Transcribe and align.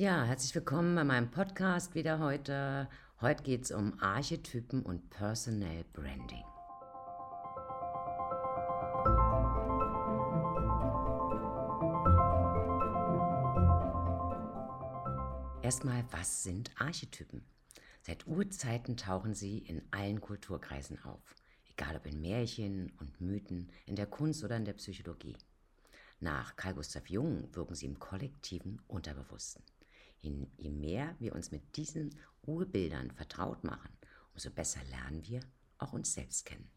Ja, 0.00 0.24
herzlich 0.24 0.54
willkommen 0.54 0.94
bei 0.94 1.04
meinem 1.04 1.30
Podcast 1.30 1.94
wieder 1.94 2.20
heute. 2.20 2.88
Heute 3.20 3.42
geht 3.42 3.64
es 3.64 3.70
um 3.70 4.00
Archetypen 4.00 4.82
und 4.82 5.10
Personal 5.10 5.84
Branding. 5.92 6.42
Erstmal, 15.60 16.02
was 16.12 16.44
sind 16.44 16.70
Archetypen? 16.78 17.44
Seit 18.00 18.26
Urzeiten 18.26 18.96
tauchen 18.96 19.34
sie 19.34 19.58
in 19.58 19.82
allen 19.90 20.22
Kulturkreisen 20.22 21.04
auf, 21.04 21.34
egal 21.72 21.96
ob 21.96 22.06
in 22.06 22.22
Märchen 22.22 22.90
und 23.00 23.20
Mythen, 23.20 23.70
in 23.84 23.96
der 23.96 24.06
Kunst 24.06 24.42
oder 24.44 24.56
in 24.56 24.64
der 24.64 24.72
Psychologie. 24.72 25.36
Nach 26.20 26.56
Carl 26.56 26.72
Gustav 26.72 27.10
Jung 27.10 27.54
wirken 27.54 27.74
sie 27.74 27.84
im 27.84 27.98
kollektiven 27.98 28.80
Unterbewussten. 28.88 29.62
Je 30.22 30.70
mehr 30.70 31.14
wir 31.18 31.34
uns 31.34 31.50
mit 31.50 31.76
diesen 31.76 32.14
Urbildern 32.42 33.10
vertraut 33.10 33.64
machen, 33.64 33.90
umso 34.32 34.50
besser 34.50 34.82
lernen 34.84 35.26
wir 35.26 35.40
auch 35.78 35.92
uns 35.92 36.12
selbst 36.12 36.44
kennen. 36.44 36.70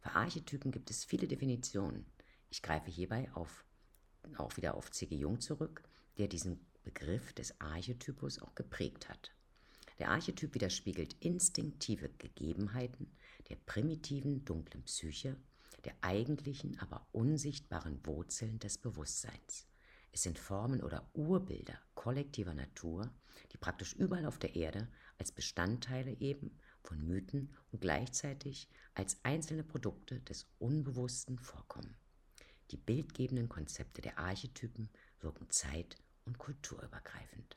Für 0.00 0.14
Archetypen 0.16 0.72
gibt 0.72 0.90
es 0.90 1.04
viele 1.04 1.28
Definitionen. 1.28 2.06
Ich 2.50 2.62
greife 2.62 2.90
hierbei 2.90 3.30
auf, 3.34 3.64
auch 4.36 4.56
wieder 4.56 4.74
auf 4.74 4.90
C.G. 4.90 5.14
Jung 5.14 5.40
zurück, 5.40 5.82
der 6.18 6.26
diesen 6.26 6.60
Begriff 6.82 7.32
des 7.32 7.60
Archetypus 7.60 8.40
auch 8.40 8.54
geprägt 8.54 9.08
hat. 9.08 9.32
Der 9.98 10.10
Archetyp 10.10 10.54
widerspiegelt 10.54 11.14
instinktive 11.20 12.08
Gegebenheiten 12.18 13.12
der 13.48 13.56
primitiven, 13.56 14.44
dunklen 14.44 14.82
Psyche, 14.84 15.36
der 15.84 15.94
eigentlichen, 16.00 16.78
aber 16.80 17.06
unsichtbaren 17.12 18.04
Wurzeln 18.06 18.58
des 18.58 18.78
Bewusstseins. 18.78 19.66
Es 20.10 20.22
sind 20.22 20.38
Formen 20.38 20.82
oder 20.82 21.08
Urbilder 21.14 21.78
kollektiver 22.02 22.52
Natur, 22.52 23.08
die 23.52 23.58
praktisch 23.58 23.92
überall 23.92 24.26
auf 24.26 24.36
der 24.36 24.56
Erde 24.56 24.88
als 25.18 25.30
Bestandteile 25.30 26.16
eben 26.18 26.58
von 26.82 27.00
Mythen 27.06 27.54
und 27.70 27.80
gleichzeitig 27.80 28.68
als 28.94 29.18
einzelne 29.22 29.62
Produkte 29.62 30.18
des 30.18 30.48
Unbewussten 30.58 31.38
vorkommen. 31.38 31.94
Die 32.72 32.76
bildgebenden 32.76 33.48
Konzepte 33.48 34.02
der 34.02 34.18
Archetypen 34.18 34.90
wirken 35.20 35.48
zeit- 35.50 35.96
und 36.24 36.38
kulturübergreifend. 36.38 37.56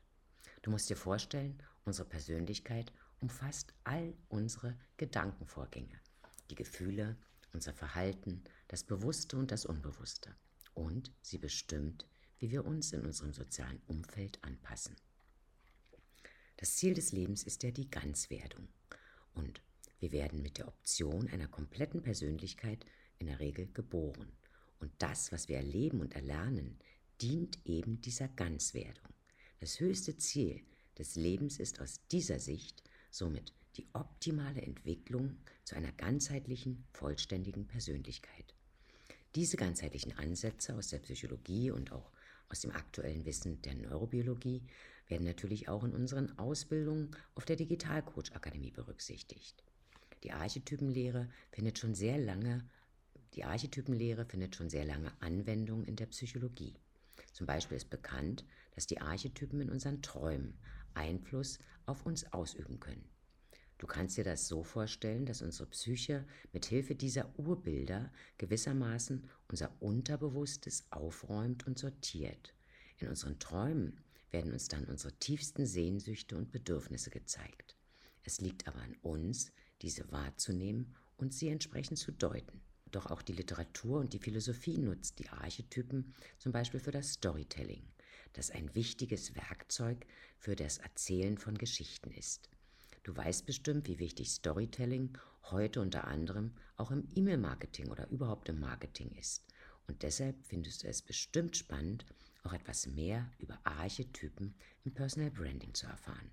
Du 0.62 0.70
musst 0.70 0.92
dir 0.92 0.98
vorstellen, 0.98 1.58
unsere 1.84 2.08
Persönlichkeit 2.08 2.94
umfasst 3.22 3.74
all 3.84 4.14
unsere 4.30 4.78
Gedankenvorgänge, 4.98 6.00
die 6.52 6.56
Gefühle, 6.56 7.18
unser 7.52 7.74
Verhalten, 7.74 8.44
das 8.68 8.84
Bewusste 8.84 9.38
und 9.38 9.50
das 9.50 9.66
Unbewusste. 9.66 10.36
Und 10.76 11.12
sie 11.24 11.40
bestimmt, 11.40 12.06
wie 12.46 12.52
wir 12.52 12.64
uns 12.64 12.94
in 12.94 13.04
unserem 13.04 13.34
sozialen 13.34 13.82
Umfeld 13.88 14.38
anpassen. 14.44 14.96
Das 16.58 16.76
Ziel 16.76 16.94
des 16.94 17.12
Lebens 17.12 17.42
ist 17.42 17.64
ja 17.64 17.72
die 17.72 17.90
Ganzwerdung. 17.90 18.68
Und 19.34 19.64
wir 20.00 20.12
werden 20.12 20.44
mit 20.44 20.60
der 20.60 20.68
Option 20.68 21.28
einer 21.30 21.48
kompletten 21.48 22.04
Persönlichkeit 22.04 22.86
in 23.18 23.26
der 23.26 23.40
Regel 23.40 23.66
geboren. 23.74 24.32
Und 24.80 24.92
das, 25.00 25.32
was 25.32 25.50
wir 25.50 25.58
erleben 25.58 26.02
und 26.02 26.14
erlernen, 26.14 26.78
dient 27.20 27.58
eben 27.66 28.00
dieser 28.02 28.28
Ganzwerdung. 28.28 29.10
Das 29.60 29.80
höchste 29.80 30.16
Ziel 30.18 30.62
des 31.00 31.16
Lebens 31.16 31.58
ist 31.58 31.82
aus 31.82 32.00
dieser 32.12 32.38
Sicht 32.38 32.84
somit 33.10 33.54
die 33.76 33.88
optimale 33.94 34.62
Entwicklung 34.62 35.36
zu 35.64 35.76
einer 35.76 35.94
ganzheitlichen, 35.94 36.86
vollständigen 36.92 37.66
Persönlichkeit. 37.66 38.54
Diese 39.34 39.58
ganzheitlichen 39.58 40.16
Ansätze 40.20 40.76
aus 40.76 40.90
der 40.90 41.00
Psychologie 41.00 41.72
und 41.72 41.92
auch 41.92 42.12
aus 42.50 42.62
dem 42.62 42.72
aktuellen 42.72 43.26
Wissen 43.26 43.62
der 43.62 43.76
Neurobiologie 43.76 44.62
werden 45.08 45.26
natürlich 45.26 45.70
auch 45.70 45.84
in 45.84 45.94
unseren 45.94 46.38
Ausbildungen 46.38 47.12
auf 47.36 47.46
der 47.46 47.56
Digitalcoach 47.56 48.34
Akademie 48.34 48.72
berücksichtigt. 48.72 49.64
Die 50.24 50.32
Archetypenlehre 50.32 51.30
findet 51.52 51.78
schon 51.78 51.94
sehr 51.94 52.18
lange 52.18 52.64
die 53.36 53.44
Archetypenlehre 53.44 54.26
findet 54.26 54.56
schon 54.56 54.70
sehr 54.70 54.86
lange 54.86 55.12
Anwendung 55.20 55.84
in 55.84 55.98
der 55.98 56.06
Psychologie. 56.06 56.74
Zum 57.34 57.46
Beispiel 57.46 57.76
ist 57.76 57.90
bekannt, 57.90 58.46
dass 58.76 58.88
die 58.88 59.02
Archetypen 59.02 59.60
in 59.60 59.70
unseren 59.70 60.02
Träumen 60.02 60.58
Einfluss 60.94 61.60
auf 61.86 62.06
uns 62.06 62.32
ausüben 62.32 62.80
können. 62.80 63.04
Du 63.78 63.88
kannst 63.88 64.16
dir 64.18 64.24
das 64.24 64.48
so 64.48 64.64
vorstellen, 64.64 65.26
dass 65.26 65.42
unsere 65.42 65.70
Psyche 65.70 66.26
mit 66.54 66.66
Hilfe 66.66 66.96
dieser 66.96 67.38
Urbilder 67.38 68.12
gewissermaßen 68.38 69.30
unser 69.50 69.70
Unterbewusstes 69.82 70.86
aufräumt 70.92 71.68
und 71.68 71.78
sortiert. 71.78 72.54
In 72.98 73.10
unseren 73.10 73.38
Träumen 73.38 74.00
werden 74.32 74.54
uns 74.54 74.70
dann 74.70 74.86
unsere 74.86 75.14
tiefsten 75.14 75.66
Sehnsüchte 75.66 76.38
und 76.38 76.52
Bedürfnisse 76.52 77.10
gezeigt. 77.10 77.76
Es 78.24 78.40
liegt 78.40 78.68
aber 78.68 78.80
an 78.80 78.96
uns, 79.02 79.52
diese 79.82 80.10
wahrzunehmen 80.12 80.96
und 81.18 81.34
sie 81.34 81.50
entsprechend 81.50 81.98
zu 81.98 82.12
deuten. 82.12 82.62
Doch 82.92 83.08
auch 83.12 83.22
die 83.22 83.34
Literatur 83.34 84.00
und 84.00 84.14
die 84.14 84.20
Philosophie 84.20 84.78
nutzt 84.78 85.20
die 85.20 85.28
Archetypen 85.28 86.14
zum 86.38 86.54
Beispiel 86.54 86.80
für 86.80 86.92
das 86.92 87.14
Storytelling, 87.14 87.84
das 88.34 88.52
ein 88.52 88.74
wichtiges 88.74 89.36
Werkzeug 89.36 90.06
für 90.40 90.56
das 90.56 90.78
Erzählen 90.78 91.38
von 91.38 91.58
Geschichten 91.58 92.12
ist. 92.12 92.50
Du 93.06 93.16
weißt 93.16 93.46
bestimmt, 93.46 93.88
wie 93.88 94.00
wichtig 94.00 94.32
Storytelling 94.32 95.16
heute 95.52 95.80
unter 95.80 96.08
anderem 96.08 96.56
auch 96.76 96.90
im 96.90 97.08
E-Mail-Marketing 97.14 97.92
oder 97.92 98.10
überhaupt 98.10 98.50
im 98.50 98.60
Marketing 98.60 99.12
ist. 99.12 99.46
Und 99.88 100.02
deshalb 100.02 100.44
findest 100.44 100.82
du 100.82 100.88
es 100.88 101.04
bestimmt 101.04 101.56
spannend, 101.56 102.04
auch 102.42 102.52
etwas 102.52 102.88
mehr 102.88 103.30
über 103.38 103.60
Archetypen 103.64 104.56
im 104.86 104.96
Personal 104.96 105.30
Branding 105.30 105.72
zu 105.76 105.86
erfahren. 105.86 106.32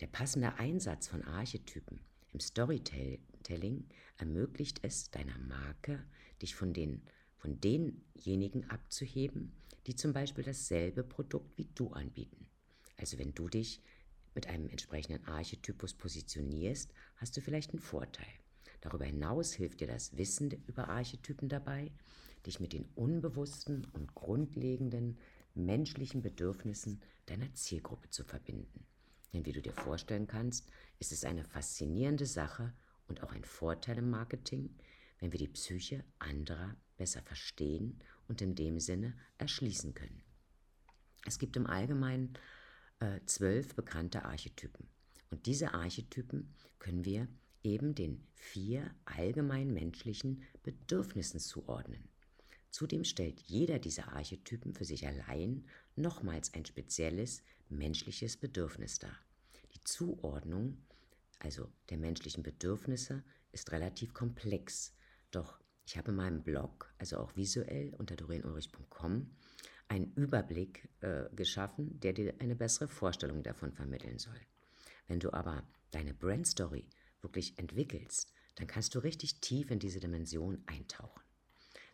Der 0.00 0.08
passende 0.08 0.52
Einsatz 0.56 1.08
von 1.08 1.24
Archetypen 1.24 2.00
im 2.34 2.40
Storytelling 2.40 3.88
ermöglicht 4.18 4.80
es 4.82 5.10
deiner 5.10 5.38
Marke, 5.38 6.04
dich 6.42 6.54
von, 6.54 6.74
den, 6.74 7.00
von 7.38 7.58
denjenigen 7.62 8.68
abzuheben, 8.68 9.54
die 9.86 9.94
zum 9.94 10.12
Beispiel 10.12 10.44
dasselbe 10.44 11.02
Produkt 11.02 11.56
wie 11.56 11.70
du 11.74 11.94
anbieten. 11.94 12.46
Also 12.98 13.16
wenn 13.18 13.34
du 13.34 13.48
dich 13.48 13.80
mit 14.36 14.46
einem 14.46 14.68
entsprechenden 14.68 15.26
Archetypus 15.26 15.94
positionierst, 15.94 16.92
hast 17.16 17.36
du 17.36 17.40
vielleicht 17.40 17.70
einen 17.70 17.80
Vorteil. 17.80 18.26
Darüber 18.82 19.06
hinaus 19.06 19.52
hilft 19.52 19.80
dir 19.80 19.88
das 19.88 20.16
Wissen 20.16 20.52
über 20.68 20.88
Archetypen 20.88 21.48
dabei, 21.48 21.90
dich 22.46 22.60
mit 22.60 22.72
den 22.72 22.84
unbewussten 22.94 23.86
und 23.94 24.14
grundlegenden 24.14 25.18
menschlichen 25.54 26.22
Bedürfnissen 26.22 27.00
deiner 27.24 27.52
Zielgruppe 27.54 28.10
zu 28.10 28.22
verbinden. 28.22 28.86
Denn 29.32 29.44
wie 29.46 29.52
du 29.52 29.62
dir 29.62 29.72
vorstellen 29.72 30.26
kannst, 30.26 30.68
ist 30.98 31.12
es 31.12 31.24
eine 31.24 31.42
faszinierende 31.42 32.26
Sache 32.26 32.72
und 33.08 33.22
auch 33.22 33.32
ein 33.32 33.44
Vorteil 33.44 33.98
im 33.98 34.10
Marketing, 34.10 34.70
wenn 35.18 35.32
wir 35.32 35.38
die 35.38 35.48
Psyche 35.48 36.04
anderer 36.18 36.76
besser 36.96 37.22
verstehen 37.22 38.00
und 38.28 38.42
in 38.42 38.54
dem 38.54 38.80
Sinne 38.80 39.14
erschließen 39.38 39.94
können. 39.94 40.22
Es 41.24 41.38
gibt 41.38 41.56
im 41.56 41.66
Allgemeinen 41.66 42.38
äh, 43.00 43.20
zwölf 43.26 43.74
bekannte 43.74 44.24
Archetypen. 44.24 44.88
Und 45.30 45.46
diese 45.46 45.74
Archetypen 45.74 46.54
können 46.78 47.04
wir 47.04 47.28
eben 47.62 47.94
den 47.94 48.24
vier 48.34 48.94
allgemein 49.04 49.72
menschlichen 49.72 50.42
Bedürfnissen 50.62 51.40
zuordnen. 51.40 52.08
Zudem 52.70 53.04
stellt 53.04 53.40
jeder 53.40 53.78
dieser 53.78 54.12
Archetypen 54.12 54.74
für 54.74 54.84
sich 54.84 55.06
allein 55.06 55.64
nochmals 55.96 56.54
ein 56.54 56.64
spezielles 56.64 57.42
menschliches 57.68 58.36
Bedürfnis 58.36 58.98
dar. 58.98 59.18
Die 59.74 59.80
Zuordnung, 59.82 60.76
also 61.38 61.72
der 61.90 61.98
menschlichen 61.98 62.42
Bedürfnisse, 62.42 63.24
ist 63.52 63.72
relativ 63.72 64.12
komplex, 64.14 64.94
doch 65.30 65.58
ich 65.86 65.96
habe 65.96 66.10
in 66.10 66.16
meinem 66.16 66.42
Blog, 66.42 66.92
also 66.98 67.18
auch 67.18 67.34
visuell 67.36 67.94
unter 67.94 68.16
dorenulrich.com, 68.16 69.30
einen 69.88 70.12
Überblick 70.14 70.88
äh, 71.00 71.24
geschaffen, 71.34 72.00
der 72.00 72.12
dir 72.12 72.34
eine 72.40 72.56
bessere 72.56 72.88
Vorstellung 72.88 73.42
davon 73.42 73.72
vermitteln 73.72 74.18
soll. 74.18 74.40
Wenn 75.06 75.20
du 75.20 75.32
aber 75.32 75.62
deine 75.90 76.14
Brand 76.14 76.46
Story 76.46 76.86
wirklich 77.22 77.58
entwickelst, 77.58 78.32
dann 78.56 78.66
kannst 78.66 78.94
du 78.94 78.98
richtig 78.98 79.40
tief 79.40 79.70
in 79.70 79.78
diese 79.78 80.00
Dimension 80.00 80.62
eintauchen. 80.66 81.22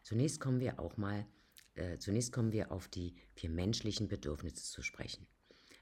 Zunächst 0.03 0.41
kommen 0.41 0.61
wir 0.61 0.81
auch 0.81 0.97
mal, 0.97 1.27
äh, 1.75 1.99
zunächst 1.99 2.33
kommen 2.33 2.53
wir 2.53 2.73
auf 2.73 2.89
die 2.89 3.15
vier 3.35 3.51
menschlichen 3.51 4.09
Bedürfnisse 4.09 4.65
zu 4.65 4.83
sprechen. 4.83 5.27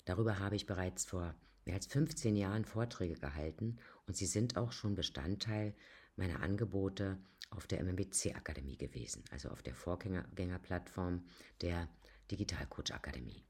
Darüber 0.05 0.38
habe 0.38 0.56
ich 0.56 0.67
bereits 0.67 1.05
vor 1.05 1.35
mehr 1.64 1.75
als 1.75 1.87
15 1.87 2.37
Jahren 2.37 2.64
Vorträge 2.64 3.14
gehalten 3.14 3.79
und 4.06 4.17
sie 4.17 4.26
sind 4.26 4.56
auch 4.56 4.73
schon 4.73 4.94
Bestandteil 4.94 5.75
meiner 6.17 6.40
Angebote 6.43 7.19
auf 7.50 7.67
der 7.67 7.81
MMBC 7.81 8.35
Akademie 8.35 8.76
gewesen, 8.76 9.25
also 9.31 9.49
auf 9.50 9.62
der 9.62 9.75
Vorgängerplattform 9.75 11.25
der 11.61 11.88
Digitalcoach 12.31 12.93
Akademie. 12.93 13.44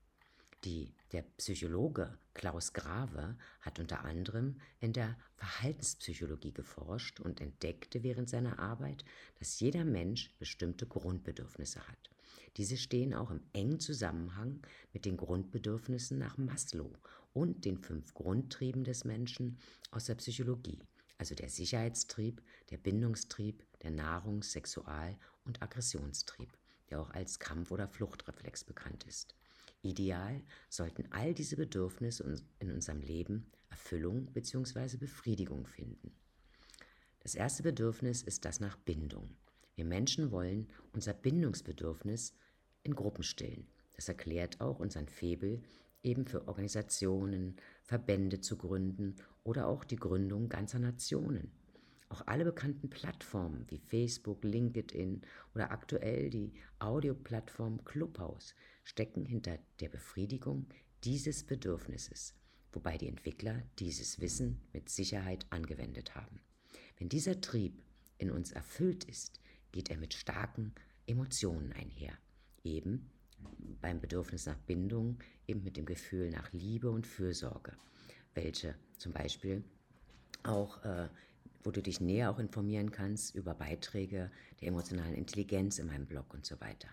Die, 0.64 0.92
der 1.12 1.22
Psychologe 1.38 2.18
Klaus 2.34 2.74
Grave 2.74 3.36
hat 3.62 3.78
unter 3.78 4.04
anderem 4.04 4.60
in 4.80 4.92
der 4.92 5.16
Verhaltenspsychologie 5.36 6.52
geforscht 6.52 7.18
und 7.18 7.40
entdeckte 7.40 8.02
während 8.02 8.28
seiner 8.28 8.58
Arbeit, 8.58 9.04
dass 9.38 9.58
jeder 9.60 9.84
Mensch 9.86 10.34
bestimmte 10.38 10.86
Grundbedürfnisse 10.86 11.86
hat. 11.88 12.10
Diese 12.58 12.76
stehen 12.76 13.14
auch 13.14 13.30
im 13.30 13.40
engen 13.54 13.80
Zusammenhang 13.80 14.60
mit 14.92 15.06
den 15.06 15.16
Grundbedürfnissen 15.16 16.18
nach 16.18 16.36
Maslow 16.36 16.92
und 17.32 17.64
den 17.64 17.78
fünf 17.78 18.12
Grundtrieben 18.12 18.84
des 18.84 19.04
Menschen 19.04 19.58
aus 19.90 20.06
der 20.06 20.16
Psychologie, 20.16 20.78
also 21.16 21.34
der 21.34 21.48
Sicherheitstrieb, 21.48 22.42
der 22.70 22.76
Bindungstrieb, 22.76 23.64
der 23.82 23.92
Nahrungs-, 23.92 24.52
Sexual- 24.52 25.16
und 25.44 25.62
Aggressionstrieb, 25.62 26.52
der 26.90 27.00
auch 27.00 27.10
als 27.10 27.38
Kampf- 27.38 27.70
oder 27.70 27.88
Fluchtreflex 27.88 28.64
bekannt 28.64 29.04
ist. 29.04 29.34
Ideal 29.82 30.42
sollten 30.68 31.10
all 31.10 31.32
diese 31.32 31.56
Bedürfnisse 31.56 32.36
in 32.58 32.70
unserem 32.70 33.00
Leben 33.00 33.50
Erfüllung 33.70 34.26
bzw. 34.32 34.96
Befriedigung 34.96 35.66
finden. 35.66 36.12
Das 37.20 37.34
erste 37.34 37.62
Bedürfnis 37.62 38.22
ist 38.22 38.44
das 38.44 38.60
nach 38.60 38.76
Bindung. 38.76 39.36
Wir 39.74 39.84
Menschen 39.84 40.30
wollen 40.30 40.68
unser 40.92 41.14
Bindungsbedürfnis 41.14 42.34
in 42.82 42.94
Gruppen 42.94 43.22
stillen. 43.22 43.66
Das 43.94 44.08
erklärt 44.08 44.60
auch 44.60 44.78
unseren 44.80 45.08
Febel, 45.08 45.62
eben 46.02 46.26
für 46.26 46.48
Organisationen, 46.48 47.56
Verbände 47.82 48.40
zu 48.40 48.56
gründen 48.56 49.16
oder 49.44 49.66
auch 49.66 49.84
die 49.84 49.96
Gründung 49.96 50.48
ganzer 50.48 50.78
Nationen. 50.78 51.52
Auch 52.10 52.26
alle 52.26 52.44
bekannten 52.44 52.90
Plattformen 52.90 53.64
wie 53.68 53.78
Facebook, 53.78 54.42
LinkedIn 54.42 55.22
oder 55.54 55.70
aktuell 55.70 56.28
die 56.28 56.52
Audioplattform 56.80 57.84
Clubhouse 57.84 58.56
stecken 58.82 59.24
hinter 59.24 59.58
der 59.78 59.88
Befriedigung 59.88 60.66
dieses 61.04 61.44
Bedürfnisses, 61.44 62.34
wobei 62.72 62.98
die 62.98 63.06
Entwickler 63.06 63.62
dieses 63.78 64.20
Wissen 64.20 64.60
mit 64.72 64.88
Sicherheit 64.88 65.46
angewendet 65.50 66.16
haben. 66.16 66.40
Wenn 66.98 67.08
dieser 67.08 67.40
Trieb 67.40 67.80
in 68.18 68.32
uns 68.32 68.50
erfüllt 68.50 69.04
ist, 69.04 69.40
geht 69.70 69.88
er 69.88 69.96
mit 69.96 70.12
starken 70.12 70.74
Emotionen 71.06 71.72
einher, 71.72 72.18
eben 72.64 73.08
beim 73.80 74.00
Bedürfnis 74.00 74.46
nach 74.46 74.58
Bindung, 74.58 75.20
eben 75.46 75.62
mit 75.62 75.76
dem 75.76 75.86
Gefühl 75.86 76.30
nach 76.30 76.52
Liebe 76.52 76.90
und 76.90 77.06
Fürsorge, 77.06 77.76
welche 78.34 78.74
zum 78.98 79.12
Beispiel 79.12 79.62
auch 80.42 80.82
äh, 80.84 81.08
wo 81.62 81.70
du 81.70 81.82
dich 81.82 82.00
näher 82.00 82.30
auch 82.30 82.38
informieren 82.38 82.90
kannst 82.90 83.34
über 83.34 83.54
Beiträge 83.54 84.30
der 84.60 84.68
emotionalen 84.68 85.14
Intelligenz 85.14 85.78
in 85.78 85.86
meinem 85.86 86.06
Blog 86.06 86.32
und 86.32 86.46
so 86.46 86.60
weiter. 86.60 86.88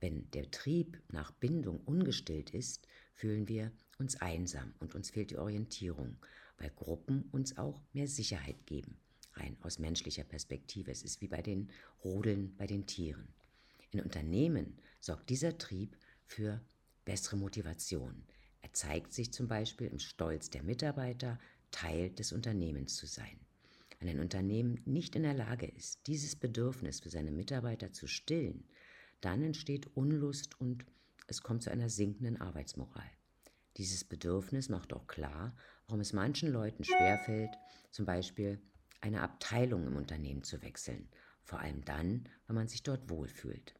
Wenn 0.00 0.30
der 0.30 0.50
Trieb 0.50 0.98
nach 1.12 1.30
Bindung 1.30 1.80
ungestillt 1.84 2.50
ist, 2.50 2.88
fühlen 3.14 3.48
wir 3.48 3.70
uns 3.98 4.16
einsam 4.20 4.72
und 4.80 4.94
uns 4.94 5.10
fehlt 5.10 5.30
die 5.30 5.36
Orientierung, 5.36 6.16
weil 6.56 6.70
Gruppen 6.70 7.28
uns 7.32 7.58
auch 7.58 7.82
mehr 7.92 8.08
Sicherheit 8.08 8.66
geben, 8.66 8.96
rein 9.34 9.56
aus 9.60 9.78
menschlicher 9.78 10.24
Perspektive. 10.24 10.90
Es 10.90 11.02
ist 11.02 11.20
wie 11.20 11.28
bei 11.28 11.42
den 11.42 11.70
Rodeln 12.02 12.56
bei 12.56 12.66
den 12.66 12.86
Tieren. 12.86 13.28
In 13.90 14.00
Unternehmen 14.00 14.78
sorgt 15.00 15.28
dieser 15.28 15.58
Trieb 15.58 15.96
für 16.24 16.60
bessere 17.04 17.36
Motivation. 17.36 18.24
Er 18.62 18.72
zeigt 18.72 19.12
sich 19.12 19.32
zum 19.32 19.48
Beispiel 19.48 19.88
im 19.88 19.98
Stolz 19.98 20.48
der 20.48 20.62
Mitarbeiter, 20.62 21.38
Teil 21.70 22.10
des 22.10 22.32
Unternehmens 22.32 22.96
zu 22.96 23.06
sein. 23.06 23.38
Wenn 24.00 24.08
ein 24.08 24.20
Unternehmen 24.20 24.80
nicht 24.86 25.14
in 25.14 25.24
der 25.24 25.34
Lage 25.34 25.66
ist, 25.66 26.06
dieses 26.06 26.34
Bedürfnis 26.34 27.00
für 27.00 27.10
seine 27.10 27.30
Mitarbeiter 27.30 27.92
zu 27.92 28.06
stillen, 28.06 28.64
dann 29.20 29.42
entsteht 29.42 29.94
Unlust 29.94 30.58
und 30.58 30.86
es 31.26 31.42
kommt 31.42 31.62
zu 31.62 31.70
einer 31.70 31.90
sinkenden 31.90 32.40
Arbeitsmoral. 32.40 33.10
Dieses 33.76 34.04
Bedürfnis 34.04 34.70
macht 34.70 34.94
auch 34.94 35.06
klar, 35.06 35.54
warum 35.86 36.00
es 36.00 36.14
manchen 36.14 36.50
Leuten 36.50 36.82
schwerfällt, 36.82 37.50
zum 37.90 38.06
Beispiel 38.06 38.58
eine 39.02 39.20
Abteilung 39.20 39.86
im 39.86 39.96
Unternehmen 39.96 40.42
zu 40.44 40.62
wechseln, 40.62 41.08
vor 41.42 41.60
allem 41.60 41.84
dann, 41.84 42.24
wenn 42.46 42.56
man 42.56 42.68
sich 42.68 42.82
dort 42.82 43.10
wohlfühlt. 43.10 43.74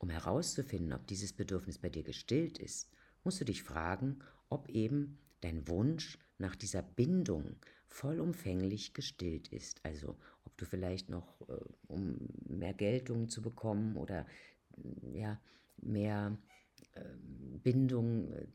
Um 0.00 0.10
herauszufinden, 0.10 0.92
ob 0.92 1.06
dieses 1.06 1.32
Bedürfnis 1.32 1.78
bei 1.78 1.88
dir 1.88 2.02
gestillt 2.02 2.58
ist, 2.58 2.90
musst 3.22 3.40
du 3.40 3.44
dich 3.44 3.62
fragen, 3.62 4.18
ob 4.48 4.68
eben 4.68 5.18
dein 5.40 5.68
Wunsch 5.68 6.18
nach 6.38 6.56
dieser 6.56 6.82
Bindung 6.82 7.56
vollumfänglich 7.96 8.92
gestillt 8.92 9.48
ist. 9.48 9.80
Also 9.82 10.16
ob 10.44 10.56
du 10.58 10.66
vielleicht 10.66 11.08
noch, 11.08 11.40
äh, 11.48 11.54
um 11.88 12.18
mehr 12.46 12.74
Geltung 12.74 13.28
zu 13.28 13.40
bekommen 13.40 13.96
oder 13.96 14.26
äh, 14.76 15.18
ja, 15.18 15.40
mehr 15.78 16.36
äh, 16.92 17.00
Bindung 17.62 18.32
äh, 18.32 18.46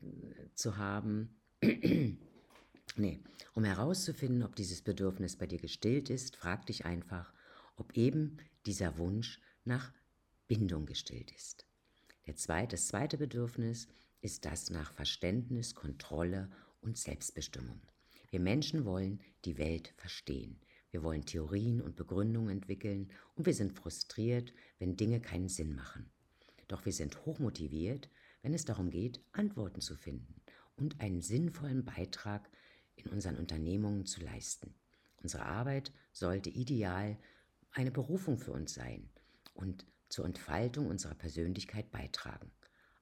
zu 0.54 0.76
haben. 0.76 1.34
nee, 2.96 3.20
um 3.54 3.64
herauszufinden, 3.64 4.44
ob 4.44 4.54
dieses 4.54 4.82
Bedürfnis 4.82 5.36
bei 5.36 5.46
dir 5.46 5.58
gestillt 5.58 6.08
ist, 6.08 6.36
frag 6.36 6.66
dich 6.66 6.84
einfach, 6.84 7.32
ob 7.76 7.96
eben 7.96 8.36
dieser 8.64 8.96
Wunsch 8.96 9.40
nach 9.64 9.92
Bindung 10.46 10.86
gestillt 10.86 11.32
ist. 11.32 11.66
Der 12.26 12.36
zweite, 12.36 12.76
das 12.76 12.86
zweite 12.86 13.18
Bedürfnis 13.18 13.88
ist 14.20 14.44
das 14.44 14.70
nach 14.70 14.92
Verständnis, 14.92 15.74
Kontrolle 15.74 16.48
und 16.80 16.96
Selbstbestimmung. 16.96 17.80
Wir 18.32 18.40
Menschen 18.40 18.86
wollen 18.86 19.20
die 19.44 19.58
Welt 19.58 19.92
verstehen. 19.98 20.58
Wir 20.90 21.02
wollen 21.02 21.26
Theorien 21.26 21.82
und 21.82 21.96
Begründungen 21.96 22.48
entwickeln 22.48 23.10
und 23.34 23.44
wir 23.44 23.52
sind 23.52 23.74
frustriert, 23.74 24.54
wenn 24.78 24.96
Dinge 24.96 25.20
keinen 25.20 25.50
Sinn 25.50 25.74
machen. 25.74 26.10
Doch 26.66 26.86
wir 26.86 26.94
sind 26.94 27.26
hochmotiviert, 27.26 28.08
wenn 28.40 28.54
es 28.54 28.64
darum 28.64 28.88
geht, 28.88 29.20
Antworten 29.32 29.82
zu 29.82 29.96
finden 29.96 30.40
und 30.76 30.98
einen 31.02 31.20
sinnvollen 31.20 31.84
Beitrag 31.84 32.48
in 32.96 33.10
unseren 33.10 33.36
Unternehmungen 33.36 34.06
zu 34.06 34.22
leisten. 34.22 34.74
Unsere 35.22 35.44
Arbeit 35.44 35.92
sollte 36.14 36.48
ideal 36.48 37.18
eine 37.72 37.90
Berufung 37.90 38.38
für 38.38 38.52
uns 38.52 38.72
sein 38.72 39.10
und 39.52 39.84
zur 40.08 40.24
Entfaltung 40.24 40.86
unserer 40.86 41.16
Persönlichkeit 41.16 41.90
beitragen, 41.90 42.50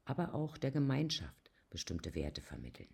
aber 0.04 0.34
auch 0.34 0.58
der 0.58 0.72
Gemeinschaft 0.72 1.52
bestimmte 1.70 2.16
Werte 2.16 2.42
vermitteln. 2.42 2.92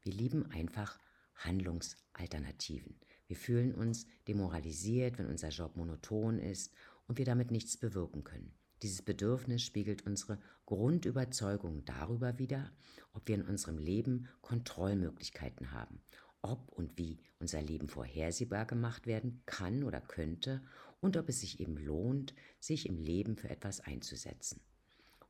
Wir 0.00 0.14
lieben 0.14 0.50
einfach 0.52 0.98
Handlungsalternativen. 1.36 2.98
Wir 3.26 3.36
fühlen 3.36 3.74
uns 3.74 4.06
demoralisiert, 4.28 5.18
wenn 5.18 5.26
unser 5.26 5.48
Job 5.48 5.76
monoton 5.76 6.38
ist 6.38 6.72
und 7.06 7.18
wir 7.18 7.24
damit 7.24 7.50
nichts 7.50 7.76
bewirken 7.76 8.24
können. 8.24 8.52
Dieses 8.82 9.02
Bedürfnis 9.02 9.62
spiegelt 9.62 10.06
unsere 10.06 10.38
Grundüberzeugung 10.66 11.84
darüber 11.84 12.38
wider, 12.38 12.70
ob 13.14 13.26
wir 13.26 13.36
in 13.36 13.46
unserem 13.46 13.78
Leben 13.78 14.28
Kontrollmöglichkeiten 14.42 15.72
haben, 15.72 16.02
ob 16.42 16.68
und 16.72 16.98
wie 16.98 17.18
unser 17.38 17.62
Leben 17.62 17.88
vorhersehbar 17.88 18.66
gemacht 18.66 19.06
werden 19.06 19.42
kann 19.46 19.82
oder 19.82 20.00
könnte 20.00 20.62
und 21.00 21.16
ob 21.16 21.28
es 21.28 21.40
sich 21.40 21.60
eben 21.60 21.78
lohnt, 21.78 22.34
sich 22.60 22.86
im 22.86 22.98
Leben 22.98 23.36
für 23.36 23.48
etwas 23.48 23.80
einzusetzen. 23.80 24.60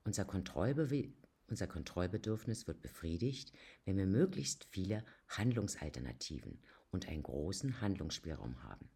Unser 0.05 0.25
Kontrollbe 0.25 0.91
unser 1.49 1.67
Kontrollbedürfnis 1.67 2.67
wird 2.67 2.83
befriedigt, 2.83 3.53
wenn 3.85 3.97
wir 3.97 4.07
möglichst 4.07 4.65
viele 4.65 5.05
Handlungsalternativen 5.29 6.61
und 6.91 7.09
einen 7.09 7.23
großen 7.23 7.81
Handlungsspielraum 7.81 8.63
haben. 8.63 8.89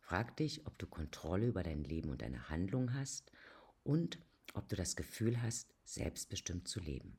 Frag 0.00 0.36
dich, 0.36 0.66
ob 0.66 0.78
du 0.78 0.86
Kontrolle 0.86 1.46
über 1.46 1.62
dein 1.62 1.84
Leben 1.84 2.10
und 2.10 2.22
deine 2.22 2.48
Handlung 2.48 2.94
hast 2.94 3.32
und 3.82 4.18
ob 4.54 4.68
du 4.68 4.76
das 4.76 4.96
Gefühl 4.96 5.40
hast, 5.42 5.74
selbstbestimmt 5.84 6.68
zu 6.68 6.80
leben. 6.80 7.18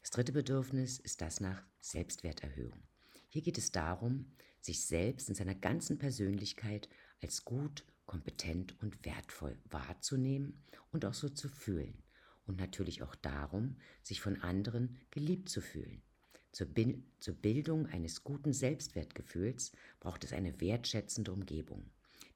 Das 0.00 0.10
dritte 0.10 0.32
Bedürfnis 0.32 0.98
ist 0.98 1.20
das 1.20 1.40
nach 1.40 1.62
Selbstwerterhöhung. 1.80 2.82
Hier 3.28 3.42
geht 3.42 3.58
es 3.58 3.72
darum, 3.72 4.32
sich 4.60 4.84
selbst 4.84 5.28
in 5.28 5.34
seiner 5.34 5.54
ganzen 5.54 5.98
Persönlichkeit 5.98 6.88
als 7.20 7.44
gut, 7.44 7.84
kompetent 8.06 8.80
und 8.82 9.04
wertvoll 9.04 9.58
wahrzunehmen 9.68 10.64
und 10.92 11.04
auch 11.04 11.14
so 11.14 11.28
zu 11.28 11.48
fühlen 11.48 12.02
und 12.48 12.58
natürlich 12.58 13.02
auch 13.02 13.14
darum, 13.14 13.76
sich 14.02 14.20
von 14.20 14.40
anderen 14.42 14.96
geliebt 15.10 15.48
zu 15.48 15.60
fühlen. 15.60 16.02
Zur, 16.50 16.66
Bi 16.66 17.04
zur 17.20 17.34
Bildung 17.34 17.86
eines 17.86 18.24
guten 18.24 18.52
Selbstwertgefühls 18.52 19.72
braucht 20.00 20.24
es 20.24 20.32
eine 20.32 20.60
wertschätzende 20.60 21.30
Umgebung, 21.30 21.90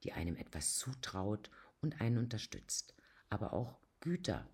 die 0.04 0.12
einem 0.12 0.37
etwas 0.37 0.76
zutraut 0.76 1.50
und 1.81 2.00
einen 2.00 2.19
unterstützt. 2.19 2.95
Aber 3.31 3.54
auch 3.54 3.78
Güter 4.00 4.47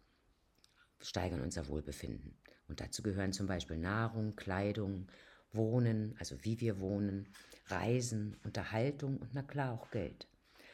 steigern 1.00 1.40
unser 1.40 1.68
Wohlbefinden. 1.68 2.38
Und 2.68 2.80
dazu 2.80 3.02
gehören 3.02 3.32
zum 3.32 3.46
Beispiel 3.46 3.78
Nahrung, 3.78 4.36
Kleidung, 4.36 5.08
Wohnen, 5.52 6.14
also 6.18 6.36
wie 6.44 6.60
wir 6.60 6.78
wohnen, 6.78 7.28
Reisen, 7.66 8.36
Unterhaltung 8.44 9.18
und 9.18 9.34
na 9.34 9.42
klar 9.42 9.72
auch 9.72 9.90
Geld. 9.90 10.28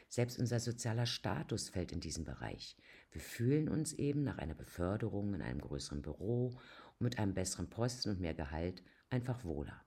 Selbst 0.08 0.38
unser 0.38 0.60
sozialer 0.60 1.06
Status 1.06 1.70
fällt 1.70 1.92
in 1.92 2.00
diesen 2.00 2.24
Bereich. 2.24 2.76
Wir 3.14 3.22
fühlen 3.22 3.68
uns 3.68 3.92
eben 3.92 4.24
nach 4.24 4.38
einer 4.38 4.56
Beförderung 4.56 5.34
in 5.34 5.40
einem 5.40 5.60
größeren 5.60 6.02
Büro 6.02 6.48
und 6.48 7.00
mit 7.00 7.20
einem 7.20 7.32
besseren 7.32 7.70
Posten 7.70 8.10
und 8.10 8.20
mehr 8.20 8.34
Gehalt 8.34 8.82
einfach 9.08 9.44
wohler. 9.44 9.80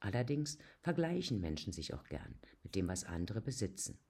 Allerdings 0.00 0.58
vergleichen 0.80 1.40
Menschen 1.40 1.72
sich 1.72 1.94
auch 1.94 2.02
gern 2.02 2.34
mit 2.64 2.74
dem, 2.74 2.88
was 2.88 3.04
andere 3.04 3.40
besitzen. 3.40 4.00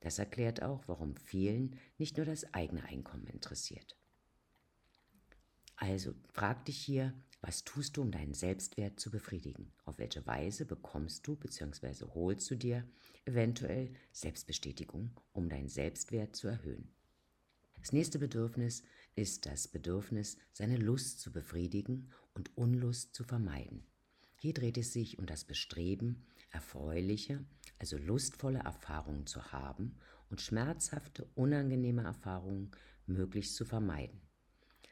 Das 0.00 0.18
erklärt 0.18 0.62
auch, 0.62 0.88
warum 0.88 1.14
vielen 1.14 1.78
nicht 1.98 2.16
nur 2.16 2.24
das 2.24 2.54
eigene 2.54 2.82
Einkommen 2.84 3.26
interessiert. 3.26 3.98
Also 5.76 6.14
frag 6.32 6.64
dich 6.64 6.78
hier, 6.78 7.12
was 7.42 7.64
tust 7.64 7.98
du, 7.98 8.00
um 8.00 8.10
deinen 8.10 8.32
Selbstwert 8.32 8.98
zu 8.98 9.10
befriedigen? 9.10 9.74
Auf 9.84 9.98
welche 9.98 10.26
Weise 10.26 10.64
bekommst 10.64 11.26
du 11.26 11.36
bzw. 11.36 12.06
holst 12.14 12.50
du 12.50 12.54
dir 12.54 12.88
eventuell 13.26 13.92
Selbstbestätigung, 14.10 15.20
um 15.32 15.50
deinen 15.50 15.68
Selbstwert 15.68 16.34
zu 16.34 16.48
erhöhen? 16.48 16.94
Das 17.82 17.90
nächste 17.90 18.20
Bedürfnis 18.20 18.84
ist 19.16 19.44
das 19.44 19.66
Bedürfnis, 19.66 20.36
seine 20.52 20.76
Lust 20.76 21.18
zu 21.18 21.32
befriedigen 21.32 22.12
und 22.32 22.56
Unlust 22.56 23.12
zu 23.12 23.24
vermeiden. 23.24 23.84
Hier 24.38 24.54
dreht 24.54 24.78
es 24.78 24.92
sich 24.92 25.18
um 25.18 25.26
das 25.26 25.42
Bestreben, 25.42 26.24
erfreuliche, 26.50 27.44
also 27.80 27.98
lustvolle 27.98 28.60
Erfahrungen 28.60 29.26
zu 29.26 29.50
haben 29.50 29.96
und 30.30 30.40
schmerzhafte, 30.40 31.28
unangenehme 31.34 32.04
Erfahrungen 32.04 32.70
möglichst 33.06 33.56
zu 33.56 33.64
vermeiden. 33.64 34.20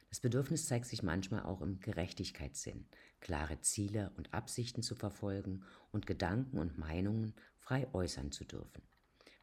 Das 0.08 0.18
Bedürfnis 0.18 0.66
zeigt 0.66 0.86
sich 0.86 1.04
manchmal 1.04 1.44
auch 1.44 1.62
im 1.62 1.78
Gerechtigkeitssinn, 1.78 2.88
klare 3.20 3.60
Ziele 3.60 4.10
und 4.16 4.34
Absichten 4.34 4.82
zu 4.82 4.96
verfolgen 4.96 5.62
und 5.92 6.08
Gedanken 6.08 6.58
und 6.58 6.76
Meinungen 6.76 7.34
frei 7.54 7.86
äußern 7.94 8.32
zu 8.32 8.44
dürfen. 8.44 8.82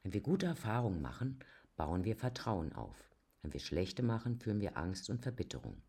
Wenn 0.04 0.12
wir 0.12 0.22
gute 0.22 0.48
Erfahrungen 0.48 1.01
machen, 1.01 1.39
bauen 1.77 2.04
wir 2.04 2.18
Vertrauen 2.18 2.74
auf. 2.74 3.08
Wenn 3.48 3.54
wir 3.54 3.62
schlechte 3.62 4.04
machen, 4.04 4.36
führen 4.36 4.60
wir 4.60 4.75
Angst 4.75 5.10
und 5.10 5.22
Verbitterung. 5.22 5.82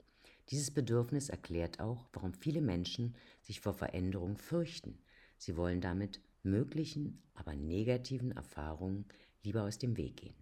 Dieses 0.51 0.71
Bedürfnis 0.71 1.29
erklärt 1.29 1.81
auch, 1.81 2.07
warum 2.13 2.33
viele 2.33 2.61
Menschen 2.61 3.17
sich 3.43 3.61
vor 3.61 3.75
Veränderung 3.75 4.39
fürchten. 4.39 4.97
Sie 5.39 5.57
wollen 5.57 5.81
damit 5.81 6.21
möglichen, 6.45 7.21
aber 7.35 7.57
negativen 7.57 8.31
Erfahrungen 8.31 9.07
lieber 9.43 9.65
aus 9.65 9.77
dem 9.77 9.97
Weg 9.97 10.19
gehen. 10.19 10.37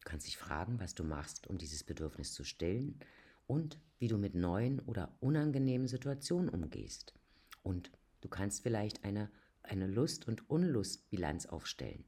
Du 0.00 0.10
kannst 0.10 0.26
dich 0.26 0.36
fragen, 0.36 0.78
was 0.80 0.94
du 0.94 1.02
machst, 1.02 1.46
um 1.46 1.56
dieses 1.56 1.82
Bedürfnis 1.82 2.34
zu 2.34 2.44
stillen 2.44 2.98
und 3.46 3.80
wie 3.98 4.08
du 4.08 4.18
mit 4.18 4.34
neuen 4.34 4.80
oder 4.80 5.16
unangenehmen 5.20 5.88
Situationen 5.88 6.50
umgehst. 6.50 7.14
Und 7.62 7.90
du 8.20 8.28
kannst 8.28 8.62
vielleicht 8.62 9.02
eine, 9.02 9.30
eine 9.62 9.86
Lust- 9.86 10.28
und 10.28 10.50
Unlustbilanz 10.50 11.46
aufstellen. 11.46 12.04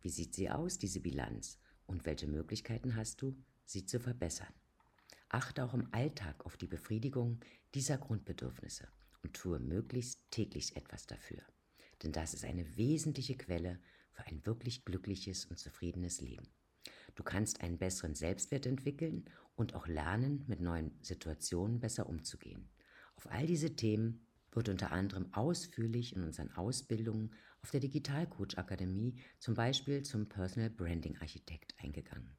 Wie 0.00 0.10
sieht 0.10 0.32
sie 0.32 0.48
aus, 0.48 0.78
diese 0.78 1.00
Bilanz? 1.00 1.58
Und 1.92 2.06
welche 2.06 2.26
Möglichkeiten 2.26 2.96
hast 2.96 3.20
du, 3.20 3.36
sie 3.66 3.84
zu 3.84 4.00
verbessern? 4.00 4.52
Achte 5.28 5.62
auch 5.62 5.74
im 5.74 5.92
Alltag 5.92 6.46
auf 6.46 6.56
die 6.56 6.66
Befriedigung 6.66 7.38
dieser 7.74 7.98
Grundbedürfnisse 7.98 8.88
und 9.22 9.34
tue 9.34 9.58
möglichst 9.58 10.18
täglich 10.30 10.74
etwas 10.74 11.06
dafür. 11.06 11.42
Denn 12.02 12.12
das 12.12 12.32
ist 12.32 12.46
eine 12.46 12.78
wesentliche 12.78 13.36
Quelle 13.36 13.78
für 14.12 14.24
ein 14.24 14.44
wirklich 14.46 14.86
glückliches 14.86 15.44
und 15.44 15.58
zufriedenes 15.58 16.22
Leben. 16.22 16.48
Du 17.14 17.22
kannst 17.22 17.60
einen 17.60 17.76
besseren 17.76 18.14
Selbstwert 18.14 18.64
entwickeln 18.64 19.26
und 19.54 19.74
auch 19.74 19.86
lernen, 19.86 20.44
mit 20.46 20.60
neuen 20.60 20.92
Situationen 21.02 21.78
besser 21.78 22.08
umzugehen. 22.08 22.70
Auf 23.16 23.30
all 23.30 23.46
diese 23.46 23.76
Themen 23.76 24.26
wird 24.50 24.70
unter 24.70 24.92
anderem 24.92 25.30
ausführlich 25.34 26.16
in 26.16 26.22
unseren 26.22 26.52
Ausbildungen 26.52 27.34
auf 27.62 27.70
der 27.70 27.80
Digitalcoach 27.80 28.58
Akademie, 28.58 29.14
zum 29.38 29.54
Beispiel 29.54 30.02
zum 30.02 30.28
Personal 30.28 30.70
Branding 30.70 31.16
Architekt, 31.18 31.74
eingegangen. 31.78 32.36